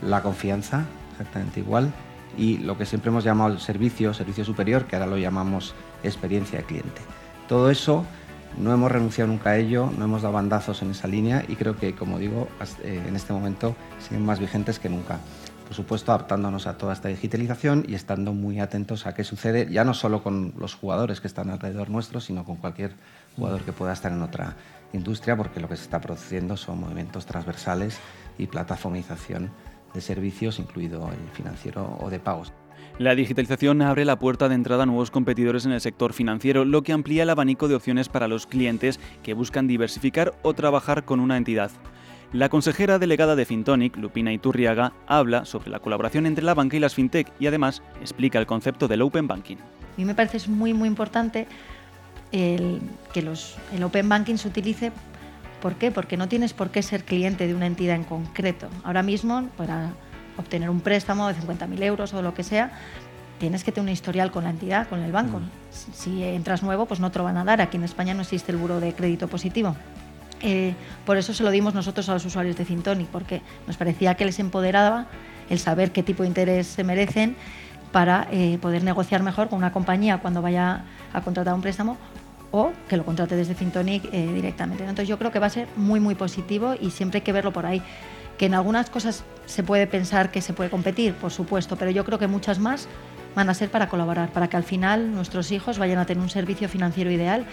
La 0.03 0.23
confianza, 0.23 0.85
exactamente 1.13 1.61
igual. 1.61 1.93
Y 2.37 2.59
lo 2.59 2.77
que 2.77 2.87
siempre 2.87 3.11
hemos 3.11 3.25
llamado 3.25 3.53
el 3.53 3.61
servicio, 3.61 4.13
servicio 4.15 4.45
superior, 4.45 4.87
que 4.87 4.97
ahora 4.97 5.07
lo 5.07 5.19
llamamos 5.19 5.75
experiencia 6.03 6.59
de 6.59 6.65
cliente. 6.65 7.01
Todo 7.47 7.71
eso 7.71 8.05
no 8.59 8.73
hemos 8.73 8.91
renunciado 8.91 9.31
nunca 9.31 9.51
a 9.51 9.57
ello, 9.59 9.91
no 9.97 10.07
hemos 10.07 10.23
dado 10.23 10.35
bandazos 10.35 10.83
en 10.83 10.91
esa 10.91 11.07
línea 11.07 11.45
y 11.47 11.57
creo 11.57 11.77
que, 11.77 11.95
como 11.95 12.19
digo, 12.19 12.49
eh, 12.83 13.03
en 13.07 13.15
este 13.15 13.33
momento 13.33 13.77
siguen 14.01 14.25
más 14.25 14.41
vigentes 14.41 14.79
que 14.79 14.89
nunca 14.89 15.19
por 15.65 15.75
supuesto 15.75 16.13
adaptándonos 16.13 16.67
a 16.67 16.77
toda 16.77 16.93
esta 16.93 17.09
digitalización 17.09 17.85
y 17.89 17.95
estando 17.95 18.33
muy 18.33 18.61
atentos 18.61 19.07
a 19.07 19.15
qué 19.15 19.25
sucede, 19.25 19.69
ya 19.71 19.85
no 19.85 19.95
solo 19.95 20.23
con 20.23 20.55
los 20.59 20.75
jugadores 20.75 21.21
que 21.21 21.27
están 21.27 21.51
alrededor 21.51 21.91
nuestro, 21.91 22.21
sino 22.21 22.45
con 22.45 22.57
cualquier 22.57 22.93
jugador 23.37 23.63
que 23.63 23.73
pueda 23.73 23.93
estar 23.93 24.13
en 24.13 24.23
otra 24.23 24.57
industria, 24.93 25.37
porque 25.37 25.61
lo 25.61 25.69
que 25.69 25.77
se 25.77 25.83
está 25.83 26.01
produciendo 26.01 26.57
son 26.57 26.81
movimientos 26.81 27.27
transversales 27.27 27.99
y 28.39 28.47
plataformización 28.47 29.51
de 29.93 30.01
servicios, 30.01 30.59
incluido 30.59 31.09
el 31.09 31.31
financiero 31.33 31.99
o 32.01 32.11
de 32.11 32.21
pagos. 32.21 32.53
La 32.99 33.17
digitalización 33.17 33.83
abre 33.83 34.05
la 34.05 34.19
puerta 34.19 34.49
de 34.49 34.55
entrada 34.55 34.85
a 34.85 34.87
nuevos 34.87 35.11
competidores 35.11 35.67
en 35.67 35.73
el 35.73 35.81
sector 35.81 36.13
financiero, 36.13 36.65
lo 36.65 36.83
que 36.83 36.93
amplía 36.93 37.25
el 37.25 37.31
abanico 37.31 37.67
de 37.67 37.75
opciones 37.75 38.09
para 38.09 38.29
los 38.29 38.47
clientes 38.47 39.01
que 39.23 39.35
buscan 39.35 39.67
diversificar 39.67 40.33
o 40.43 40.55
trabajar 40.55 41.05
con 41.05 41.19
una 41.19 41.37
entidad. 41.37 41.73
La 42.35 42.49
consejera 42.49 42.99
delegada 42.99 43.37
de 43.37 43.45
Fintonic, 43.45 43.97
Lupina 43.97 44.33
Iturriaga, 44.33 44.93
habla 45.07 45.45
sobre 45.45 45.71
la 45.71 45.79
colaboración 45.79 46.27
entre 46.27 46.45
la 46.45 46.53
banca 46.53 46.77
y 46.77 46.81
las 46.81 46.93
fintech 46.93 47.31
y 47.39 47.47
además 47.47 47.81
explica 48.01 48.41
el 48.41 48.47
concepto 48.47 48.89
del 48.89 49.03
Open 49.03 49.29
Banking. 49.29 49.59
A 49.59 49.97
mí 49.97 50.05
me 50.05 50.17
parece 50.17 50.49
muy 50.51 50.75
muy 50.75 50.89
importante 50.89 51.47
el, 52.33 52.81
que 53.13 53.23
los, 53.23 53.57
el 53.73 53.85
Open 53.85 54.09
Banking 54.09 54.35
se 54.35 54.49
utilice. 54.49 54.91
¿Por 55.63 55.77
qué? 55.77 55.93
Porque 55.93 56.17
no 56.17 56.27
tienes 56.27 56.55
por 56.55 56.71
qué 56.71 56.83
ser 56.83 57.05
cliente 57.05 57.47
de 57.47 57.55
una 57.55 57.67
entidad 57.67 57.95
en 57.95 58.03
concreto. 58.03 58.67
Ahora 58.83 59.05
mismo, 59.05 59.49
para 59.57 59.93
obtener 60.37 60.71
un 60.71 60.81
préstamo 60.81 61.29
de 61.29 61.37
50.000 61.37 61.85
euros 61.85 62.15
o 62.15 62.21
lo 62.21 62.35
que 62.35 62.43
sea, 62.43 62.73
tienes 63.39 63.63
que 63.63 63.71
tener 63.71 63.89
un 63.89 63.93
historial 63.93 64.33
con 64.33 64.43
la 64.43 64.51
entidad, 64.51 64.89
con 64.89 64.99
el 65.05 65.13
banco. 65.13 65.39
Mm. 65.39 65.51
Si, 65.71 66.25
entras 66.25 66.65
nuevo, 66.65 66.87
pues 66.87 66.99
no 66.99 67.13
te 67.13 67.19
lo 67.21 67.25
van 67.27 67.37
a 67.37 67.45
dar. 67.45 67.61
Aquí 67.61 67.77
en 67.77 67.85
España 67.85 68.13
no 68.13 68.23
existe 68.23 68.51
el 68.51 68.59
buro 68.59 68.81
de 68.81 68.93
crédito 68.93 69.29
positivo. 69.29 69.77
Eh, 70.45 70.75
por 71.07 71.17
eso 71.17 71.33
se 71.33 71.43
lo 71.43 71.51
dimos 71.51 71.75
nosotros 71.75 72.07
a 72.11 72.13
los 72.13 72.25
usuarios 72.25 72.57
de 72.57 72.67
Fintonic, 72.67 73.09
porque 73.09 73.41
nos 73.67 73.79
parecía 73.79 74.15
que 74.15 74.27
les 74.27 74.39
empoderaba 74.39 75.07
el 75.49 75.59
saber 75.59 75.91
qué 75.91 76.03
tipo 76.03 76.23
de 76.23 76.29
interés 76.29 76.67
se 76.67 76.85
merecen 76.85 77.35
para 77.93 78.29
eh, 78.31 78.59
poder 78.61 78.85
negociar 78.85 79.23
mejor 79.23 79.49
con 79.49 79.57
una 79.57 79.73
compañía 79.73 80.19
cuando 80.19 80.43
vaya 80.43 80.85
a 81.13 81.23
contratar 81.23 81.55
un 81.55 81.63
préstamo 81.63 81.97
o 82.51 82.73
que 82.89 82.97
lo 82.97 83.05
contrate 83.05 83.37
desde 83.37 83.55
Fintonic 83.55 84.05
eh, 84.13 84.31
directamente. 84.35 84.83
Entonces 84.83 85.09
yo 85.09 85.19
creo 85.19 85.33
que 85.33 85.39
va 85.39 85.47
a 85.47 85.51
ser 85.51 85.67
muy 85.77 85.99
muy 85.99 86.15
positivo 86.15 86.75
y 86.79 86.91
siempre 86.91 87.19
hay 87.19 87.23
que 87.23 87.33
verlo 87.33 87.53
por 87.53 87.65
ahí. 87.67 87.83
Que 88.37 88.47
en 88.47 88.55
algunas 88.55 88.91
cosas 88.91 89.25
se 89.47 89.63
puede 89.63 89.87
pensar 89.87 90.31
que 90.31 90.43
se 90.43 90.53
puede 90.53 90.69
competir, 90.69 91.15
por 91.15 91.31
supuesto, 91.31 91.77
pero 91.77 91.91
yo 91.91 92.05
creo 92.05 92.19
que 92.19 92.27
muchas 92.27 92.59
más 92.59 92.87
van 93.35 93.49
a 93.49 93.55
ser 93.55 93.71
para 93.71 93.89
colaborar, 93.89 94.29
para 94.31 94.49
que 94.49 94.57
al 94.57 94.65
final 94.65 95.13
nuestros 95.13 95.53
hijos 95.53 95.79
vayan 95.79 95.99
a 95.99 96.07
tener 96.07 96.23
un 96.23 96.31
servicio 96.31 96.69
financiero 96.69 97.11
ideal 97.11 97.47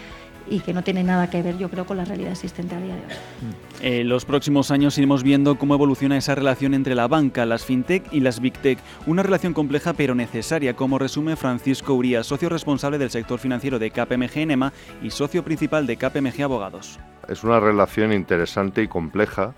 y 0.48 0.60
que 0.60 0.72
no 0.72 0.82
tiene 0.82 1.02
nada 1.02 1.30
que 1.30 1.42
ver, 1.42 1.58
yo 1.58 1.68
creo, 1.68 1.86
con 1.86 1.96
la 1.96 2.04
realidad 2.04 2.32
existente 2.32 2.74
a 2.74 2.80
día 2.80 2.94
de 2.94 3.00
hoy. 3.00 3.52
En 3.80 3.92
eh, 3.92 4.04
los 4.04 4.24
próximos 4.24 4.70
años 4.70 4.96
iremos 4.98 5.22
viendo 5.22 5.56
cómo 5.56 5.74
evoluciona 5.74 6.16
esa 6.16 6.34
relación 6.34 6.74
entre 6.74 6.94
la 6.94 7.08
banca, 7.08 7.46
las 7.46 7.64
fintech 7.64 8.12
y 8.12 8.20
las 8.20 8.40
big 8.40 8.54
tech. 8.54 8.78
Una 9.06 9.22
relación 9.22 9.54
compleja 9.54 9.92
pero 9.92 10.14
necesaria, 10.14 10.74
como 10.74 10.98
resume 10.98 11.36
Francisco 11.36 11.94
Uría, 11.94 12.22
socio 12.22 12.48
responsable 12.48 12.98
del 12.98 13.10
sector 13.10 13.38
financiero 13.38 13.78
de 13.78 13.90
KPMG 13.90 14.38
Enema 14.38 14.72
y 15.02 15.10
socio 15.10 15.42
principal 15.42 15.86
de 15.86 15.96
KPMG 15.96 16.42
Abogados. 16.42 16.98
Es 17.28 17.44
una 17.44 17.60
relación 17.60 18.12
interesante 18.12 18.82
y 18.82 18.88
compleja 18.88 19.54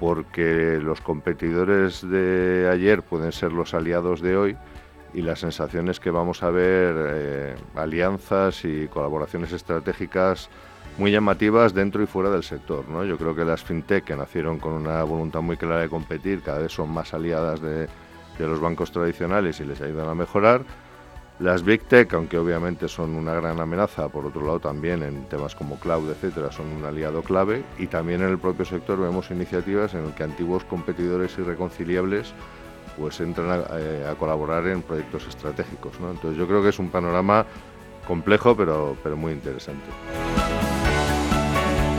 porque 0.00 0.80
los 0.82 1.00
competidores 1.00 2.02
de 2.08 2.68
ayer 2.72 3.02
pueden 3.02 3.30
ser 3.30 3.52
los 3.52 3.72
aliados 3.72 4.20
de 4.20 4.36
hoy 4.36 4.56
y 5.14 5.22
las 5.22 5.40
sensaciones 5.40 6.00
que 6.00 6.10
vamos 6.10 6.42
a 6.42 6.50
ver 6.50 6.94
eh, 6.98 7.54
alianzas 7.74 8.64
y 8.64 8.88
colaboraciones 8.88 9.52
estratégicas 9.52 10.48
muy 10.98 11.10
llamativas 11.10 11.74
dentro 11.74 12.02
y 12.02 12.06
fuera 12.06 12.30
del 12.30 12.42
sector. 12.42 12.88
¿no? 12.88 13.04
Yo 13.04 13.16
creo 13.18 13.34
que 13.34 13.44
las 13.44 13.62
fintech 13.62 14.04
que 14.04 14.16
nacieron 14.16 14.58
con 14.58 14.72
una 14.72 15.02
voluntad 15.04 15.40
muy 15.40 15.56
clara 15.56 15.80
de 15.80 15.88
competir 15.88 16.42
cada 16.42 16.58
vez 16.58 16.72
son 16.72 16.90
más 16.90 17.14
aliadas 17.14 17.60
de, 17.60 17.88
de 18.38 18.46
los 18.46 18.60
bancos 18.60 18.92
tradicionales 18.92 19.60
y 19.60 19.64
les 19.64 19.80
ayudan 19.80 20.08
a 20.08 20.14
mejorar. 20.14 20.62
Las 21.38 21.64
Big 21.64 21.82
Tech, 21.84 22.12
aunque 22.14 22.38
obviamente 22.38 22.88
son 22.88 23.16
una 23.16 23.34
gran 23.34 23.58
amenaza, 23.58 24.08
por 24.08 24.26
otro 24.26 24.42
lado 24.42 24.60
también 24.60 25.02
en 25.02 25.24
temas 25.24 25.54
como 25.54 25.76
cloud, 25.76 26.08
etcétera, 26.10 26.52
son 26.52 26.68
un 26.68 26.84
aliado 26.84 27.22
clave 27.22 27.64
y 27.78 27.86
también 27.86 28.22
en 28.22 28.28
el 28.28 28.38
propio 28.38 28.64
sector 28.64 29.00
vemos 29.00 29.30
iniciativas 29.30 29.94
en 29.94 30.04
las 30.04 30.14
que 30.14 30.22
antiguos 30.22 30.64
competidores 30.64 31.36
irreconciliables 31.38 32.32
pues 32.98 33.20
entran 33.20 33.64
eh, 33.74 34.06
a, 34.10 34.14
colaborar 34.14 34.66
en 34.66 34.82
proyectos 34.82 35.26
estratégicos. 35.26 35.98
¿no? 36.00 36.10
Entonces 36.10 36.38
yo 36.38 36.46
creo 36.46 36.62
que 36.62 36.70
es 36.70 36.78
un 36.78 36.90
panorama 36.90 37.46
complejo 38.06 38.56
pero, 38.56 38.96
pero 39.02 39.16
muy 39.16 39.32
interesante. 39.32 39.84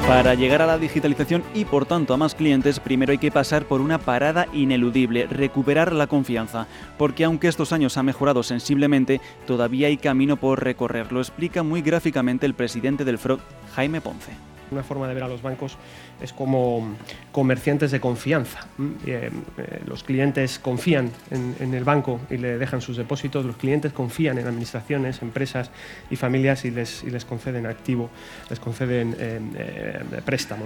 Para 0.07 0.35
llegar 0.35 0.61
a 0.61 0.67
la 0.67 0.77
digitalización 0.77 1.43
y 1.53 1.63
por 1.63 1.85
tanto 1.85 2.13
a 2.13 2.17
más 2.17 2.35
clientes, 2.35 2.81
primero 2.81 3.13
hay 3.13 3.17
que 3.19 3.31
pasar 3.31 3.63
por 3.63 3.79
una 3.79 3.99
parada 3.99 4.47
ineludible, 4.51 5.27
recuperar 5.27 5.93
la 5.93 6.07
confianza, 6.07 6.67
porque 6.97 7.23
aunque 7.23 7.47
estos 7.47 7.71
años 7.71 7.97
ha 7.97 8.03
mejorado 8.03 8.43
sensiblemente, 8.43 9.21
todavía 9.47 9.87
hay 9.87 9.95
camino 9.95 10.35
por 10.35 10.61
recorrer, 10.61 11.13
lo 11.13 11.21
explica 11.21 11.63
muy 11.63 11.81
gráficamente 11.81 12.45
el 12.45 12.53
presidente 12.53 13.05
del 13.05 13.17
FROG, 13.17 13.39
Jaime 13.75 14.01
Ponce. 14.01 14.52
Una 14.73 14.81
forma 14.83 15.07
de 15.07 15.13
ver 15.13 15.21
a 15.21 15.27
los 15.27 15.43
bancos 15.43 15.77
es 16.19 16.33
como 16.33 16.95
comerciantes 17.31 17.91
de 17.91 17.99
confianza. 17.99 18.65
Eh, 19.05 19.29
eh, 19.57 19.81
los 19.85 20.03
clientes 20.03 20.57
confían 20.57 21.11
en, 21.29 21.73
el 21.75 21.83
banco 21.83 22.19
y 22.31 22.37
le 22.37 22.57
dejan 22.57 22.81
sus 22.81 22.97
depósitos, 22.97 23.45
los 23.45 23.55
clientes 23.55 23.93
confían 23.93 24.39
en 24.39 24.47
administraciones, 24.47 25.21
empresas 25.21 25.69
y 26.09 26.15
familias 26.15 26.65
y 26.65 26.71
les, 26.71 27.03
les 27.03 27.23
conceden 27.23 27.67
activo, 27.67 28.09
les 28.49 28.59
conceden 28.59 29.15
eh, 29.19 30.01
préstamo. 30.25 30.65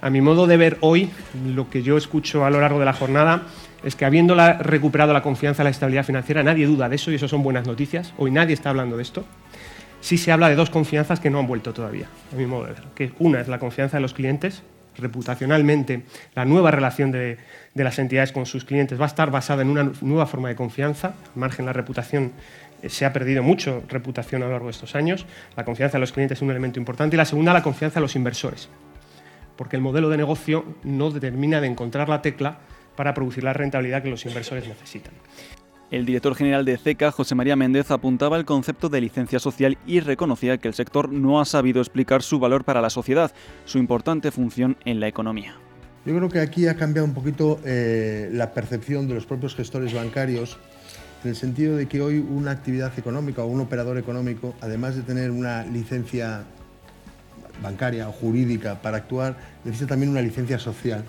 A 0.00 0.08
mi 0.08 0.22
modo 0.22 0.46
de 0.46 0.56
ver 0.56 0.78
hoy, 0.80 1.10
lo 1.46 1.68
que 1.68 1.82
yo 1.82 1.98
escucho 1.98 2.46
a 2.46 2.50
lo 2.50 2.60
largo 2.60 2.78
de 2.78 2.86
la 2.86 2.94
jornada 2.94 3.42
es 3.84 3.96
que 3.96 4.06
habiendo 4.06 4.34
recuperado 4.60 5.12
la 5.12 5.22
confianza, 5.22 5.62
la 5.62 5.70
estabilidad 5.70 6.04
financiera, 6.04 6.42
nadie 6.42 6.66
duda 6.66 6.88
de 6.88 6.96
eso 6.96 7.10
y 7.12 7.16
eso 7.16 7.28
son 7.28 7.42
buenas 7.42 7.66
noticias. 7.66 8.14
Hoy 8.16 8.30
nadie 8.30 8.54
está 8.54 8.70
hablando 8.70 8.96
de 8.96 9.02
esto 9.02 9.26
sí 10.00 10.18
se 10.18 10.32
habla 10.32 10.48
de 10.48 10.54
dos 10.54 10.70
confianzas 10.70 11.20
que 11.20 11.30
no 11.30 11.38
han 11.38 11.46
vuelto 11.46 11.72
todavía, 11.72 12.06
a 12.32 12.36
mi 12.36 12.46
modo 12.46 12.64
de 12.66 12.72
ver. 12.72 12.82
Que 12.94 13.12
una 13.18 13.40
es 13.40 13.48
la 13.48 13.58
confianza 13.58 13.96
de 13.96 14.00
los 14.00 14.14
clientes, 14.14 14.62
reputacionalmente, 14.96 16.02
la 16.34 16.44
nueva 16.44 16.70
relación 16.70 17.10
de, 17.10 17.38
las 17.74 17.98
entidades 17.98 18.32
con 18.32 18.46
sus 18.46 18.64
clientes 18.64 19.00
va 19.00 19.04
a 19.04 19.08
estar 19.08 19.30
basada 19.30 19.62
en 19.62 19.68
una 19.68 19.92
nueva 20.00 20.26
forma 20.26 20.48
de 20.48 20.56
confianza, 20.56 21.08
al 21.08 21.36
margen 21.36 21.66
la 21.66 21.72
reputación 21.72 22.32
eh, 22.82 22.88
se 22.88 23.04
ha 23.04 23.12
perdido 23.12 23.42
mucho 23.42 23.82
reputación 23.88 24.42
a 24.42 24.46
lo 24.46 24.52
largo 24.52 24.66
de 24.66 24.72
estos 24.72 24.94
años. 24.94 25.26
La 25.56 25.64
confianza 25.64 25.96
de 25.96 26.00
los 26.00 26.12
clientes 26.12 26.38
es 26.38 26.42
un 26.42 26.50
elemento 26.50 26.78
importante. 26.78 27.16
Y 27.16 27.18
la 27.18 27.24
segunda, 27.24 27.52
la 27.52 27.62
confianza 27.62 28.00
de 28.00 28.02
los 28.02 28.16
inversores. 28.16 28.68
Porque 29.56 29.76
el 29.76 29.82
modelo 29.82 30.08
de 30.10 30.16
negocio 30.18 30.76
no 30.84 31.10
determina 31.10 31.60
de 31.60 31.68
encontrar 31.68 32.08
la 32.08 32.20
tecla 32.20 32.58
para 32.96 33.14
producir 33.14 33.44
la 33.44 33.52
rentabilidad 33.52 34.02
que 34.02 34.10
los 34.10 34.24
inversores 34.26 34.66
necesitan. 34.66 35.12
El 35.88 36.04
director 36.04 36.34
general 36.34 36.64
de 36.64 36.78
CECA, 36.78 37.12
José 37.12 37.36
María 37.36 37.54
Méndez, 37.54 37.92
apuntaba 37.92 38.36
el 38.36 38.44
concepto 38.44 38.88
de 38.88 39.00
licencia 39.00 39.38
social 39.38 39.78
y 39.86 40.00
reconocía 40.00 40.58
que 40.58 40.66
el 40.66 40.74
sector 40.74 41.12
no 41.12 41.40
ha 41.40 41.44
sabido 41.44 41.80
explicar 41.80 42.22
su 42.22 42.40
valor 42.40 42.64
para 42.64 42.80
la 42.80 42.90
sociedad, 42.90 43.30
su 43.66 43.78
importante 43.78 44.32
función 44.32 44.76
en 44.84 44.98
la 44.98 45.06
economía. 45.06 45.54
Yo 46.04 46.16
creo 46.16 46.28
que 46.28 46.40
aquí 46.40 46.66
ha 46.66 46.74
cambiado 46.74 47.06
un 47.06 47.14
poquito 47.14 47.60
eh, 47.64 48.30
la 48.32 48.52
percepción 48.52 49.06
de 49.06 49.14
los 49.14 49.26
propios 49.26 49.54
gestores 49.54 49.94
bancarios 49.94 50.58
en 51.22 51.30
el 51.30 51.36
sentido 51.36 51.76
de 51.76 51.86
que 51.86 52.00
hoy 52.00 52.18
una 52.18 52.50
actividad 52.50 52.92
económica 52.98 53.44
o 53.44 53.46
un 53.46 53.60
operador 53.60 53.96
económico, 53.96 54.54
además 54.60 54.96
de 54.96 55.02
tener 55.02 55.30
una 55.30 55.64
licencia 55.64 56.44
bancaria 57.62 58.08
o 58.08 58.12
jurídica 58.12 58.82
para 58.82 58.96
actuar, 58.96 59.36
necesita 59.64 59.90
también 59.90 60.10
una 60.10 60.20
licencia 60.20 60.58
social, 60.58 61.04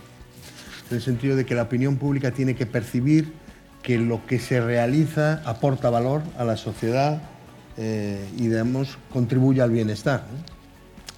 en 0.92 0.98
el 0.98 1.02
sentido 1.02 1.36
de 1.36 1.48
que 1.48 1.56
la 1.56 1.64
opinión 1.64 1.98
pública 1.98 2.30
tiene 2.30 2.56
que 2.56 2.68
percibir 2.68 3.34
que 3.88 3.98
lo 3.98 4.26
que 4.26 4.38
se 4.38 4.60
realiza 4.60 5.42
aporta 5.46 5.90
valor 5.90 6.22
a 6.38 6.44
la 6.44 6.58
sociedad 6.58 7.22
eh, 7.78 8.28
y, 8.36 8.50
digamos, 8.50 8.98
contribuye 9.14 9.62
al 9.62 9.72
bienestar. 9.72 10.26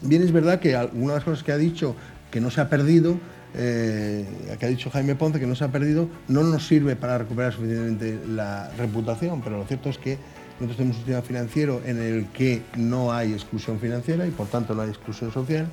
Bien 0.01 0.21
es 0.21 0.32
verdad 0.32 0.60
que 0.60 0.75
algunas 0.75 1.08
de 1.08 1.15
las 1.15 1.23
cosas 1.23 1.43
que 1.43 1.51
ha 1.51 1.58
dicho 1.58 1.95
que 2.29 2.39
no 2.39 2.51
se 2.51 2.62
ha 2.62 2.69
perdido, 2.69 3.17
eh, 3.55 4.23
que 4.60 4.65
ha 4.67 4.69
dicho 4.69 4.91
Jaime 4.91 5.15
Ponce, 5.15 5.39
que 5.39 5.47
no 5.47 5.55
se 5.55 5.63
ha 5.63 5.69
perdido, 5.69 6.10
no 6.27 6.43
nos 6.43 6.67
sirve 6.67 6.95
para 6.95 7.17
recuperar 7.17 7.53
suficientemente 7.53 8.19
la 8.27 8.69
reputación, 8.77 9.41
pero 9.41 9.58
lo 9.58 9.65
cierto 9.65 9.89
es 9.89 9.97
que 9.97 10.19
nosotros 10.60 10.77
tenemos 10.77 10.97
un 10.97 11.03
sistema 11.03 11.23
financiero 11.23 11.82
en 11.88 11.97
el 11.97 12.27
que 12.27 12.62
no 12.77 13.12
hay 13.12 13.34
exclusión 13.34 13.79
financiera 13.79 14.27
y 14.27 14.29
por 14.29 14.45
tanto 14.45 14.75
no 14.75 14.84
hay 14.84 14.89
exclusión 14.89 15.34
social. 15.34 15.67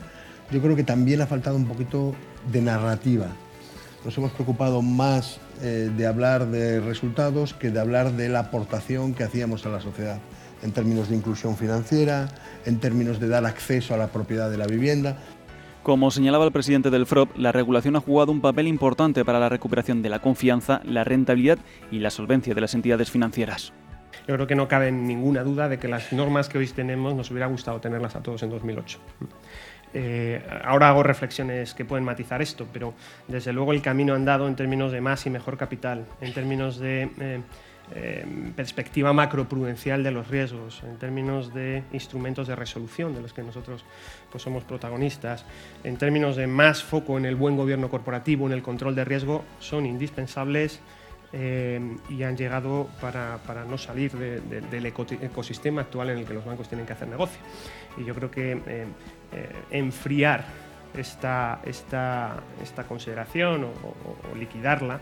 Yo 0.50 0.62
creo 0.62 0.74
que 0.74 0.84
también 0.84 1.20
ha 1.20 1.26
faltado 1.26 1.56
un 1.56 1.66
poquito 1.66 2.14
de 2.50 2.62
narrativa. 2.62 3.26
Nos 4.06 4.16
hemos 4.18 4.30
preocupado 4.30 4.82
más 4.82 5.40
eh, 5.62 5.90
de 5.96 6.06
hablar 6.06 6.46
de 6.46 6.78
resultados 6.78 7.54
que 7.54 7.72
de 7.72 7.80
hablar 7.80 8.12
de 8.12 8.28
la 8.28 8.38
aportación 8.38 9.14
que 9.14 9.24
hacíamos 9.24 9.66
a 9.66 9.68
la 9.68 9.80
sociedad 9.80 10.20
en 10.62 10.70
términos 10.70 11.08
de 11.08 11.16
inclusión 11.16 11.56
financiera, 11.56 12.28
en 12.66 12.78
términos 12.78 13.18
de 13.18 13.26
dar 13.26 13.44
acceso 13.44 13.94
a 13.94 13.96
la 13.96 14.06
propiedad 14.06 14.48
de 14.48 14.58
la 14.58 14.68
vivienda. 14.68 15.16
Como 15.82 16.12
señalaba 16.12 16.44
el 16.44 16.52
presidente 16.52 16.90
del 16.90 17.04
FROP, 17.04 17.36
la 17.36 17.50
regulación 17.50 17.96
ha 17.96 18.00
jugado 18.00 18.30
un 18.30 18.40
papel 18.40 18.68
importante 18.68 19.24
para 19.24 19.40
la 19.40 19.48
recuperación 19.48 20.02
de 20.02 20.10
la 20.10 20.20
confianza, 20.20 20.82
la 20.84 21.02
rentabilidad 21.02 21.58
y 21.90 21.98
la 21.98 22.10
solvencia 22.10 22.54
de 22.54 22.60
las 22.60 22.74
entidades 22.74 23.10
financieras. 23.10 23.72
Yo 24.28 24.34
creo 24.34 24.46
que 24.46 24.54
no 24.54 24.68
cabe 24.68 24.92
ninguna 24.92 25.42
duda 25.42 25.68
de 25.68 25.78
que 25.78 25.88
las 25.88 26.12
normas 26.12 26.48
que 26.48 26.58
hoy 26.58 26.68
tenemos 26.68 27.14
nos 27.16 27.30
hubiera 27.32 27.46
gustado 27.46 27.80
tenerlas 27.80 28.14
a 28.14 28.22
todos 28.22 28.42
en 28.44 28.50
2008. 28.50 28.98
Eh, 29.98 30.42
ahora 30.62 30.90
hago 30.90 31.02
reflexiones 31.02 31.72
que 31.72 31.86
pueden 31.86 32.04
matizar 32.04 32.42
esto, 32.42 32.66
pero 32.70 32.92
desde 33.28 33.54
luego 33.54 33.72
el 33.72 33.80
camino 33.80 34.12
andado 34.12 34.46
en 34.46 34.54
términos 34.54 34.92
de 34.92 35.00
más 35.00 35.24
y 35.24 35.30
mejor 35.30 35.56
capital, 35.56 36.04
en 36.20 36.34
términos 36.34 36.78
de 36.78 37.08
eh, 37.18 37.40
eh, 37.94 38.52
perspectiva 38.54 39.14
macroprudencial 39.14 40.04
de 40.04 40.10
los 40.10 40.28
riesgos, 40.28 40.82
en 40.82 40.98
términos 40.98 41.54
de 41.54 41.82
instrumentos 41.94 42.46
de 42.46 42.54
resolución 42.54 43.14
de 43.14 43.22
los 43.22 43.32
que 43.32 43.42
nosotros 43.42 43.86
pues, 44.30 44.42
somos 44.42 44.64
protagonistas, 44.64 45.46
en 45.82 45.96
términos 45.96 46.36
de 46.36 46.46
más 46.46 46.82
foco 46.82 47.16
en 47.16 47.24
el 47.24 47.34
buen 47.34 47.56
gobierno 47.56 47.88
corporativo, 47.88 48.44
en 48.44 48.52
el 48.52 48.62
control 48.62 48.94
de 48.94 49.04
riesgo, 49.06 49.46
son 49.60 49.86
indispensables 49.86 50.82
eh, 51.32 51.80
y 52.10 52.22
han 52.22 52.36
llegado 52.36 52.88
para, 53.00 53.40
no 53.66 53.78
salir 53.78 54.12
del 54.12 54.86
ecosistema 54.86 55.80
actual 55.80 56.10
en 56.10 56.18
el 56.18 56.26
que 56.26 56.34
los 56.34 56.44
bancos 56.44 56.68
tienen 56.68 56.86
que 56.86 56.92
hacer 56.92 57.08
negocio. 57.08 57.40
Y 57.96 58.04
yo 58.04 58.14
creo 58.14 58.30
que 58.30 58.60
enfriar 59.70 60.44
esta, 60.96 61.60
esta, 61.64 62.36
esta 62.62 62.84
consideración 62.84 63.64
o, 63.64 64.36
liquidarla 64.36 65.00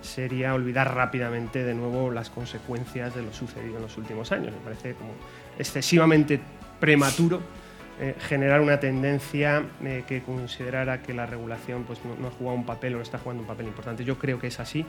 sería 0.00 0.54
olvidar 0.54 0.94
rápidamente 0.94 1.64
de 1.64 1.74
nuevo 1.74 2.10
las 2.10 2.30
consecuencias 2.30 3.14
de 3.14 3.22
lo 3.22 3.32
sucedido 3.32 3.76
en 3.76 3.82
los 3.82 3.96
últimos 3.96 4.30
años. 4.32 4.52
Me 4.52 4.60
parece 4.60 4.94
como 4.94 5.10
excesivamente 5.58 6.40
prematuro 6.78 7.40
generar 8.20 8.60
una 8.60 8.78
tendencia 8.78 9.64
que 10.06 10.22
considerara 10.22 11.02
que 11.02 11.12
la 11.12 11.26
regulación 11.26 11.82
pues, 11.82 11.98
no, 12.04 12.14
no, 12.14 12.28
ha 12.28 12.30
jugado 12.30 12.56
un 12.56 12.64
papel 12.64 12.94
o 12.94 12.98
no 12.98 13.02
está 13.02 13.18
jugando 13.18 13.42
un 13.42 13.48
papel 13.48 13.66
importante. 13.66 14.04
Yo 14.04 14.16
creo 14.18 14.38
que 14.38 14.46
es 14.46 14.60
así 14.60 14.86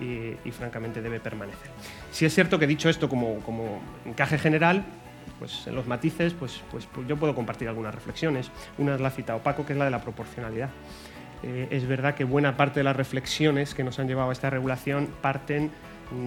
y, 0.00 0.50
francamente 0.50 1.02
debe 1.02 1.20
permanecer. 1.20 1.70
Si 2.10 2.24
es 2.24 2.34
cierto 2.34 2.58
que 2.58 2.66
dicho 2.66 2.88
esto 2.88 3.08
como, 3.08 3.40
como 3.40 3.80
encaje 4.04 4.38
general, 4.38 4.84
pues 5.38 5.66
en 5.66 5.74
los 5.74 5.86
matices, 5.86 6.34
pues, 6.34 6.62
pues, 6.70 6.86
pues, 6.86 7.06
yo 7.06 7.16
puedo 7.16 7.34
compartir 7.34 7.68
algunas 7.68 7.94
reflexiones. 7.94 8.50
Una 8.78 8.94
es 8.94 9.00
la 9.00 9.10
cita 9.10 9.36
opaco, 9.36 9.64
que 9.64 9.72
es 9.72 9.78
la 9.78 9.84
de 9.84 9.90
la 9.90 10.02
proporcionalidad. 10.02 10.70
Eh, 11.42 11.68
es 11.70 11.86
verdad 11.86 12.14
que 12.14 12.24
buena 12.24 12.56
parte 12.56 12.80
de 12.80 12.84
las 12.84 12.96
reflexiones 12.96 13.74
que 13.74 13.84
nos 13.84 13.98
han 13.98 14.08
llevado 14.08 14.30
a 14.30 14.32
esta 14.32 14.50
regulación 14.50 15.08
parten 15.20 15.70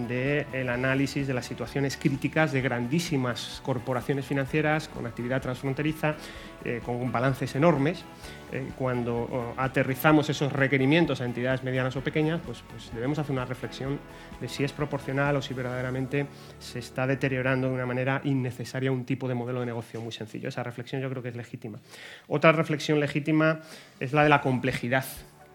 del 0.08 0.70
análisis 0.70 1.26
de 1.28 1.34
las 1.34 1.46
situaciones 1.46 1.98
críticas 1.98 2.52
de 2.52 2.62
grandísimas 2.62 3.62
corporaciones 3.66 4.26
financieras 4.26 4.88
con 4.88 5.08
actividad 5.08 5.42
transfronteriza, 5.42 6.16
eh, 6.64 6.82
con 6.86 7.12
balances 7.12 7.56
enormes. 7.56 8.04
Eh, 8.52 8.70
cuando 8.78 9.54
aterrizamos 9.58 10.30
esos 10.30 10.52
requerimientos 10.52 11.22
a 11.22 11.26
entidades 11.26 11.64
medianas 11.64 11.96
o 11.96 12.02
pequeñas, 12.02 12.42
pues, 12.46 12.64
pues, 12.70 12.94
debemos 12.94 13.18
hacer 13.20 13.32
una 13.32 13.46
reflexión 13.46 14.00
de 14.40 14.48
si 14.50 14.64
es 14.64 14.74
proporcional 14.74 15.36
o 15.38 15.42
si 15.42 15.54
verdaderamente 15.54 16.28
se 16.60 16.80
está 16.80 17.08
deteriorando 17.08 17.68
de 17.68 17.74
una 17.74 17.86
manera 17.86 18.22
innecesaria 18.24 18.92
un 18.92 19.06
tipo 19.06 19.28
de 19.28 19.36
modelo 19.36 19.62
de 19.62 19.68
negocio 19.68 20.02
muy 20.02 20.12
sencillo. 20.12 20.50
Esa 20.50 20.64
reflexión 20.64 21.02
yo 21.02 21.10
creo 21.10 21.24
que 21.24 21.30
es 21.30 21.36
legítima. 21.36 21.80
Otra 22.28 22.52
reflexión 22.52 23.00
legítima 23.00 23.62
es 24.00 24.14
la 24.14 24.24
de 24.24 24.30
la 24.30 24.42
complejidad 24.42 25.06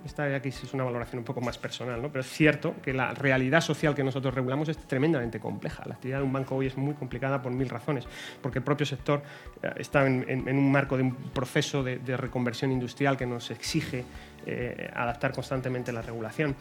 esta 0.05 0.35
aquí 0.35 0.51
es 0.51 0.75
una 0.75 0.85
valoración 0.85 1.19
un 1.19 1.25
poco 1.25 1.41
más 1.41 1.59
personal, 1.59 2.01
¿no? 2.01 2.09
pero 2.09 2.21
es 2.21 2.31
cierto 2.31 2.75
que 2.83 2.93
la 2.93 3.13
realidad 3.13 3.61
social 3.61 3.95
que 3.95 4.05
nosotros 4.05 4.35
regulamos 4.35 4.69
es 4.69 4.79
tremendamente 4.79 5.41
compleja. 5.41 5.83
La 5.87 5.95
actividad 5.95 6.19
de 6.19 6.25
un 6.25 6.33
banco 6.33 6.57
hoy 6.57 6.67
es 6.67 6.77
muy 6.77 6.95
complicada 6.95 7.43
por 7.43 7.53
mil 7.53 7.69
razones, 7.69 8.07
porque 8.41 8.59
el 8.59 8.65
propio 8.65 8.87
sector 8.87 9.23
eh, 9.63 9.71
está 9.77 10.07
en, 10.07 10.49
un 10.49 10.71
marco 10.71 10.97
de 10.97 11.03
un 11.05 11.15
proceso 11.15 11.83
de, 11.83 12.17
reconversión 12.17 12.73
industrial 12.73 13.17
que 13.17 13.27
nos 13.27 13.51
exige 13.51 14.05
eh, 14.47 14.91
adaptar 14.95 15.33
constantemente 15.33 15.93
la 15.93 16.03
regulación. 16.03 16.55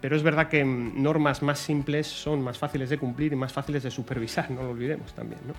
Pero 0.00 0.16
es 0.16 0.22
verdad 0.24 0.48
que 0.48 0.64
normas 0.64 1.42
más 1.42 1.60
simples 1.60 2.08
son 2.08 2.42
más 2.42 2.58
fáciles 2.58 2.90
de 2.90 2.98
cumplir 2.98 3.32
y 3.32 3.36
más 3.36 3.52
fáciles 3.52 3.84
de 3.84 3.90
supervisar, 3.90 4.50
no 4.50 4.62
lo 4.62 4.70
olvidemos 4.70 5.14
también. 5.14 5.40
¿no? 5.46 5.54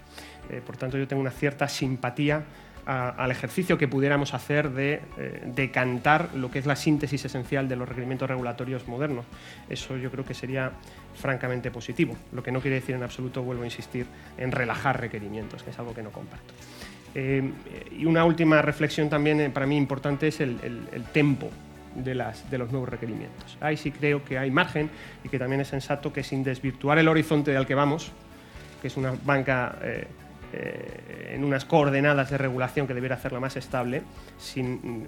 Eh, 0.53 0.61
por 0.61 0.75
tanto, 0.75 0.97
yo 0.97 1.07
tengo 1.07 1.21
una 1.21 1.31
cierta 1.31 1.65
simpatía 1.69 2.43
al 2.85 3.31
ejercicio 3.31 3.77
que 3.77 3.87
pudiéramos 3.87 4.33
hacer 4.33 4.71
de 4.71 5.01
eh, 5.17 5.43
decantar 5.45 6.29
lo 6.35 6.51
que 6.51 6.59
es 6.59 6.65
la 6.65 6.75
síntesis 6.75 7.23
esencial 7.25 7.69
de 7.69 7.75
los 7.75 7.87
requerimientos 7.87 8.27
regulatorios 8.27 8.87
modernos. 8.87 9.25
Eso 9.69 9.97
yo 9.97 10.11
creo 10.11 10.25
que 10.25 10.33
sería 10.33 10.71
francamente 11.15 11.71
positivo, 11.71 12.15
lo 12.31 12.43
que 12.43 12.51
no 12.51 12.59
quiere 12.59 12.75
decir 12.75 12.95
en 12.95 13.03
absoluto, 13.03 13.41
vuelvo 13.41 13.63
a 13.63 13.65
insistir, 13.65 14.05
en 14.37 14.51
relajar 14.51 14.99
requerimientos, 14.99 15.63
que 15.63 15.69
es 15.69 15.79
algo 15.79 15.93
que 15.93 16.03
no 16.03 16.11
comparto. 16.11 16.53
Eh, 17.15 17.51
y 17.97 18.05
una 18.05 18.25
última 18.25 18.61
reflexión 18.61 19.09
también 19.09 19.39
eh, 19.39 19.49
para 19.49 19.67
mí 19.67 19.77
importante 19.77 20.27
es 20.27 20.41
el, 20.41 20.57
el, 20.91 21.03
tempo 21.05 21.49
de, 21.95 22.15
las, 22.15 22.49
de, 22.49 22.57
los 22.57 22.71
nuevos 22.71 22.89
requerimientos. 22.89 23.57
Ahí 23.61 23.77
sí 23.77 23.91
creo 23.91 24.25
que 24.25 24.37
hay 24.37 24.49
margen 24.49 24.89
y 25.23 25.29
que 25.29 25.37
también 25.37 25.61
es 25.61 25.67
sensato 25.67 26.11
que 26.11 26.23
sin 26.23 26.43
desvirtuar 26.43 26.97
el 26.97 27.07
horizonte 27.07 27.55
al 27.55 27.67
que 27.67 27.75
vamos, 27.75 28.11
que 28.81 28.87
es 28.87 28.97
una 28.97 29.13
banca 29.23 29.77
eh, 29.83 30.07
en 30.53 31.43
unas 31.43 31.65
coordenadas 31.65 32.29
de 32.29 32.37
regulación 32.37 32.87
que 32.87 32.93
debiera 32.93 33.15
hacerla 33.15 33.39
más 33.39 33.57
estable, 33.57 34.03
sin, 34.37 35.07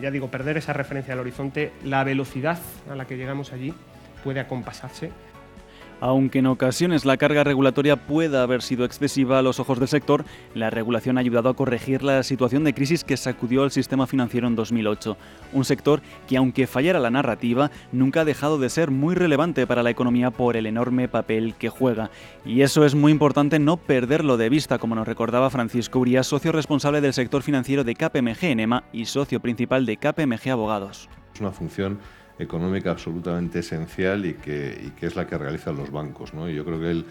ya 0.00 0.10
digo, 0.10 0.28
perder 0.28 0.56
esa 0.56 0.72
referencia 0.72 1.14
al 1.14 1.20
horizonte, 1.20 1.72
la 1.84 2.02
velocidad 2.04 2.58
a 2.90 2.94
la 2.94 3.06
que 3.06 3.16
llegamos 3.16 3.52
allí 3.52 3.72
puede 4.24 4.40
acompasarse 4.40 5.10
aunque 6.00 6.40
en 6.40 6.46
ocasiones 6.46 7.04
la 7.04 7.16
carga 7.16 7.44
regulatoria 7.44 7.96
pueda 7.96 8.42
haber 8.42 8.62
sido 8.62 8.84
excesiva 8.84 9.38
a 9.38 9.42
los 9.42 9.60
ojos 9.60 9.78
del 9.78 9.88
sector, 9.88 10.24
la 10.54 10.70
regulación 10.70 11.16
ha 11.16 11.20
ayudado 11.20 11.48
a 11.48 11.54
corregir 11.54 12.02
la 12.02 12.22
situación 12.22 12.64
de 12.64 12.74
crisis 12.74 13.04
que 13.04 13.16
sacudió 13.16 13.62
al 13.62 13.70
sistema 13.70 14.06
financiero 14.06 14.46
en 14.46 14.56
2008. 14.56 15.16
Un 15.52 15.64
sector 15.64 16.00
que, 16.26 16.36
aunque 16.36 16.66
fallara 16.66 16.98
la 16.98 17.10
narrativa, 17.10 17.70
nunca 17.92 18.22
ha 18.22 18.24
dejado 18.24 18.58
de 18.58 18.70
ser 18.70 18.90
muy 18.90 19.14
relevante 19.14 19.66
para 19.66 19.82
la 19.82 19.90
economía 19.90 20.30
por 20.30 20.56
el 20.56 20.66
enorme 20.66 21.08
papel 21.08 21.54
que 21.58 21.68
juega. 21.68 22.10
Y 22.44 22.62
eso 22.62 22.84
es 22.84 22.94
muy 22.94 23.12
importante 23.12 23.58
no 23.58 23.76
perderlo 23.76 24.36
de 24.36 24.48
vista, 24.48 24.78
como 24.78 24.94
nos 24.94 25.06
recordaba 25.06 25.50
Francisco 25.50 25.98
Urias, 25.98 26.26
socio 26.26 26.52
responsable 26.52 27.00
del 27.00 27.12
sector 27.12 27.42
financiero 27.42 27.84
de 27.84 27.94
KPMG 27.94 28.44
Enema 28.44 28.84
y 28.92 29.04
socio 29.04 29.40
principal 29.40 29.86
de 29.86 29.96
KPMG 29.96 30.50
Abogados. 30.50 31.08
Es 31.34 31.40
una 31.40 31.52
función 31.52 31.98
económica 32.40 32.90
absolutamente 32.90 33.60
esencial 33.60 34.26
y 34.26 34.34
que, 34.34 34.92
es 35.00 35.16
la 35.16 35.26
que 35.26 35.38
realizan 35.38 35.76
los 35.76 35.90
bancos. 35.90 36.34
¿no? 36.34 36.48
Y 36.48 36.54
yo 36.54 36.64
creo 36.64 36.80
que 36.80 36.90
él 36.90 37.04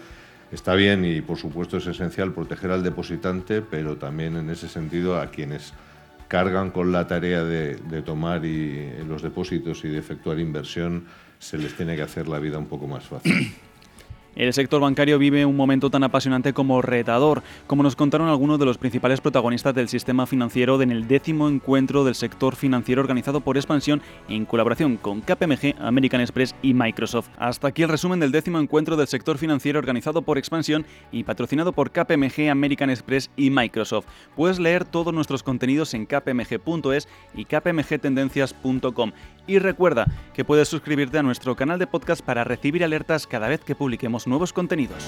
está 0.52 0.74
bien 0.74 1.04
y 1.04 1.20
por 1.20 1.38
supuesto 1.38 1.76
es 1.76 1.86
esencial 1.86 2.32
proteger 2.32 2.70
al 2.70 2.82
depositante, 2.82 3.62
pero 3.62 3.96
también 3.96 4.36
en 4.36 4.50
ese 4.50 4.68
sentido 4.68 5.20
a 5.20 5.30
quienes 5.30 5.72
cargan 6.28 6.70
con 6.70 6.92
la 6.92 7.06
tarea 7.06 7.44
de, 7.44 7.76
de 7.76 8.02
tomar 8.02 8.44
y, 8.44 9.02
los 9.08 9.22
depósitos 9.22 9.84
y 9.84 9.88
de 9.88 9.98
efectuar 9.98 10.38
inversión, 10.38 11.04
se 11.38 11.58
les 11.58 11.74
tiene 11.74 11.96
que 11.96 12.02
hacer 12.02 12.28
la 12.28 12.38
vida 12.38 12.58
un 12.58 12.66
poco 12.66 12.86
más 12.86 13.04
fácil. 13.04 13.52
El 14.36 14.52
sector 14.52 14.80
bancario 14.80 15.18
vive 15.18 15.44
un 15.44 15.56
momento 15.56 15.90
tan 15.90 16.04
apasionante 16.04 16.52
como 16.52 16.82
retador, 16.82 17.42
como 17.66 17.82
nos 17.82 17.96
contaron 17.96 18.28
algunos 18.28 18.58
de 18.58 18.64
los 18.64 18.78
principales 18.78 19.20
protagonistas 19.20 19.74
del 19.74 19.88
sistema 19.88 20.26
financiero 20.26 20.80
en 20.80 20.92
el 20.92 21.08
décimo 21.08 21.48
encuentro 21.48 22.04
del 22.04 22.14
sector 22.14 22.54
financiero 22.54 23.02
organizado 23.02 23.40
por 23.40 23.56
Expansión 23.56 24.00
en 24.28 24.44
colaboración 24.44 24.96
con 24.96 25.20
KPMG, 25.20 25.74
American 25.80 26.20
Express 26.20 26.54
y 26.62 26.74
Microsoft. 26.74 27.28
Hasta 27.38 27.68
aquí 27.68 27.82
el 27.82 27.88
resumen 27.88 28.20
del 28.20 28.32
décimo 28.32 28.60
encuentro 28.60 28.96
del 28.96 29.08
sector 29.08 29.36
financiero 29.36 29.78
organizado 29.78 30.22
por 30.22 30.38
Expansión 30.38 30.86
y 31.10 31.24
patrocinado 31.24 31.72
por 31.72 31.90
KPMG, 31.90 32.50
American 32.50 32.90
Express 32.90 33.30
y 33.36 33.50
Microsoft. 33.50 34.06
Puedes 34.36 34.60
leer 34.60 34.84
todos 34.84 35.12
nuestros 35.12 35.42
contenidos 35.42 35.92
en 35.94 36.06
kpmg.es 36.06 37.08
y 37.34 37.44
kpmgtendencias.com. 37.44 39.12
Y 39.46 39.58
recuerda 39.58 40.06
que 40.32 40.44
puedes 40.44 40.68
suscribirte 40.68 41.18
a 41.18 41.22
nuestro 41.22 41.56
canal 41.56 41.78
de 41.78 41.88
podcast 41.88 42.22
para 42.24 42.44
recibir 42.44 42.84
alertas 42.84 43.26
cada 43.26 43.48
vez 43.48 43.60
que 43.60 43.74
publiquemos 43.74 44.19
nuevos 44.26 44.52
contenidos. 44.52 45.04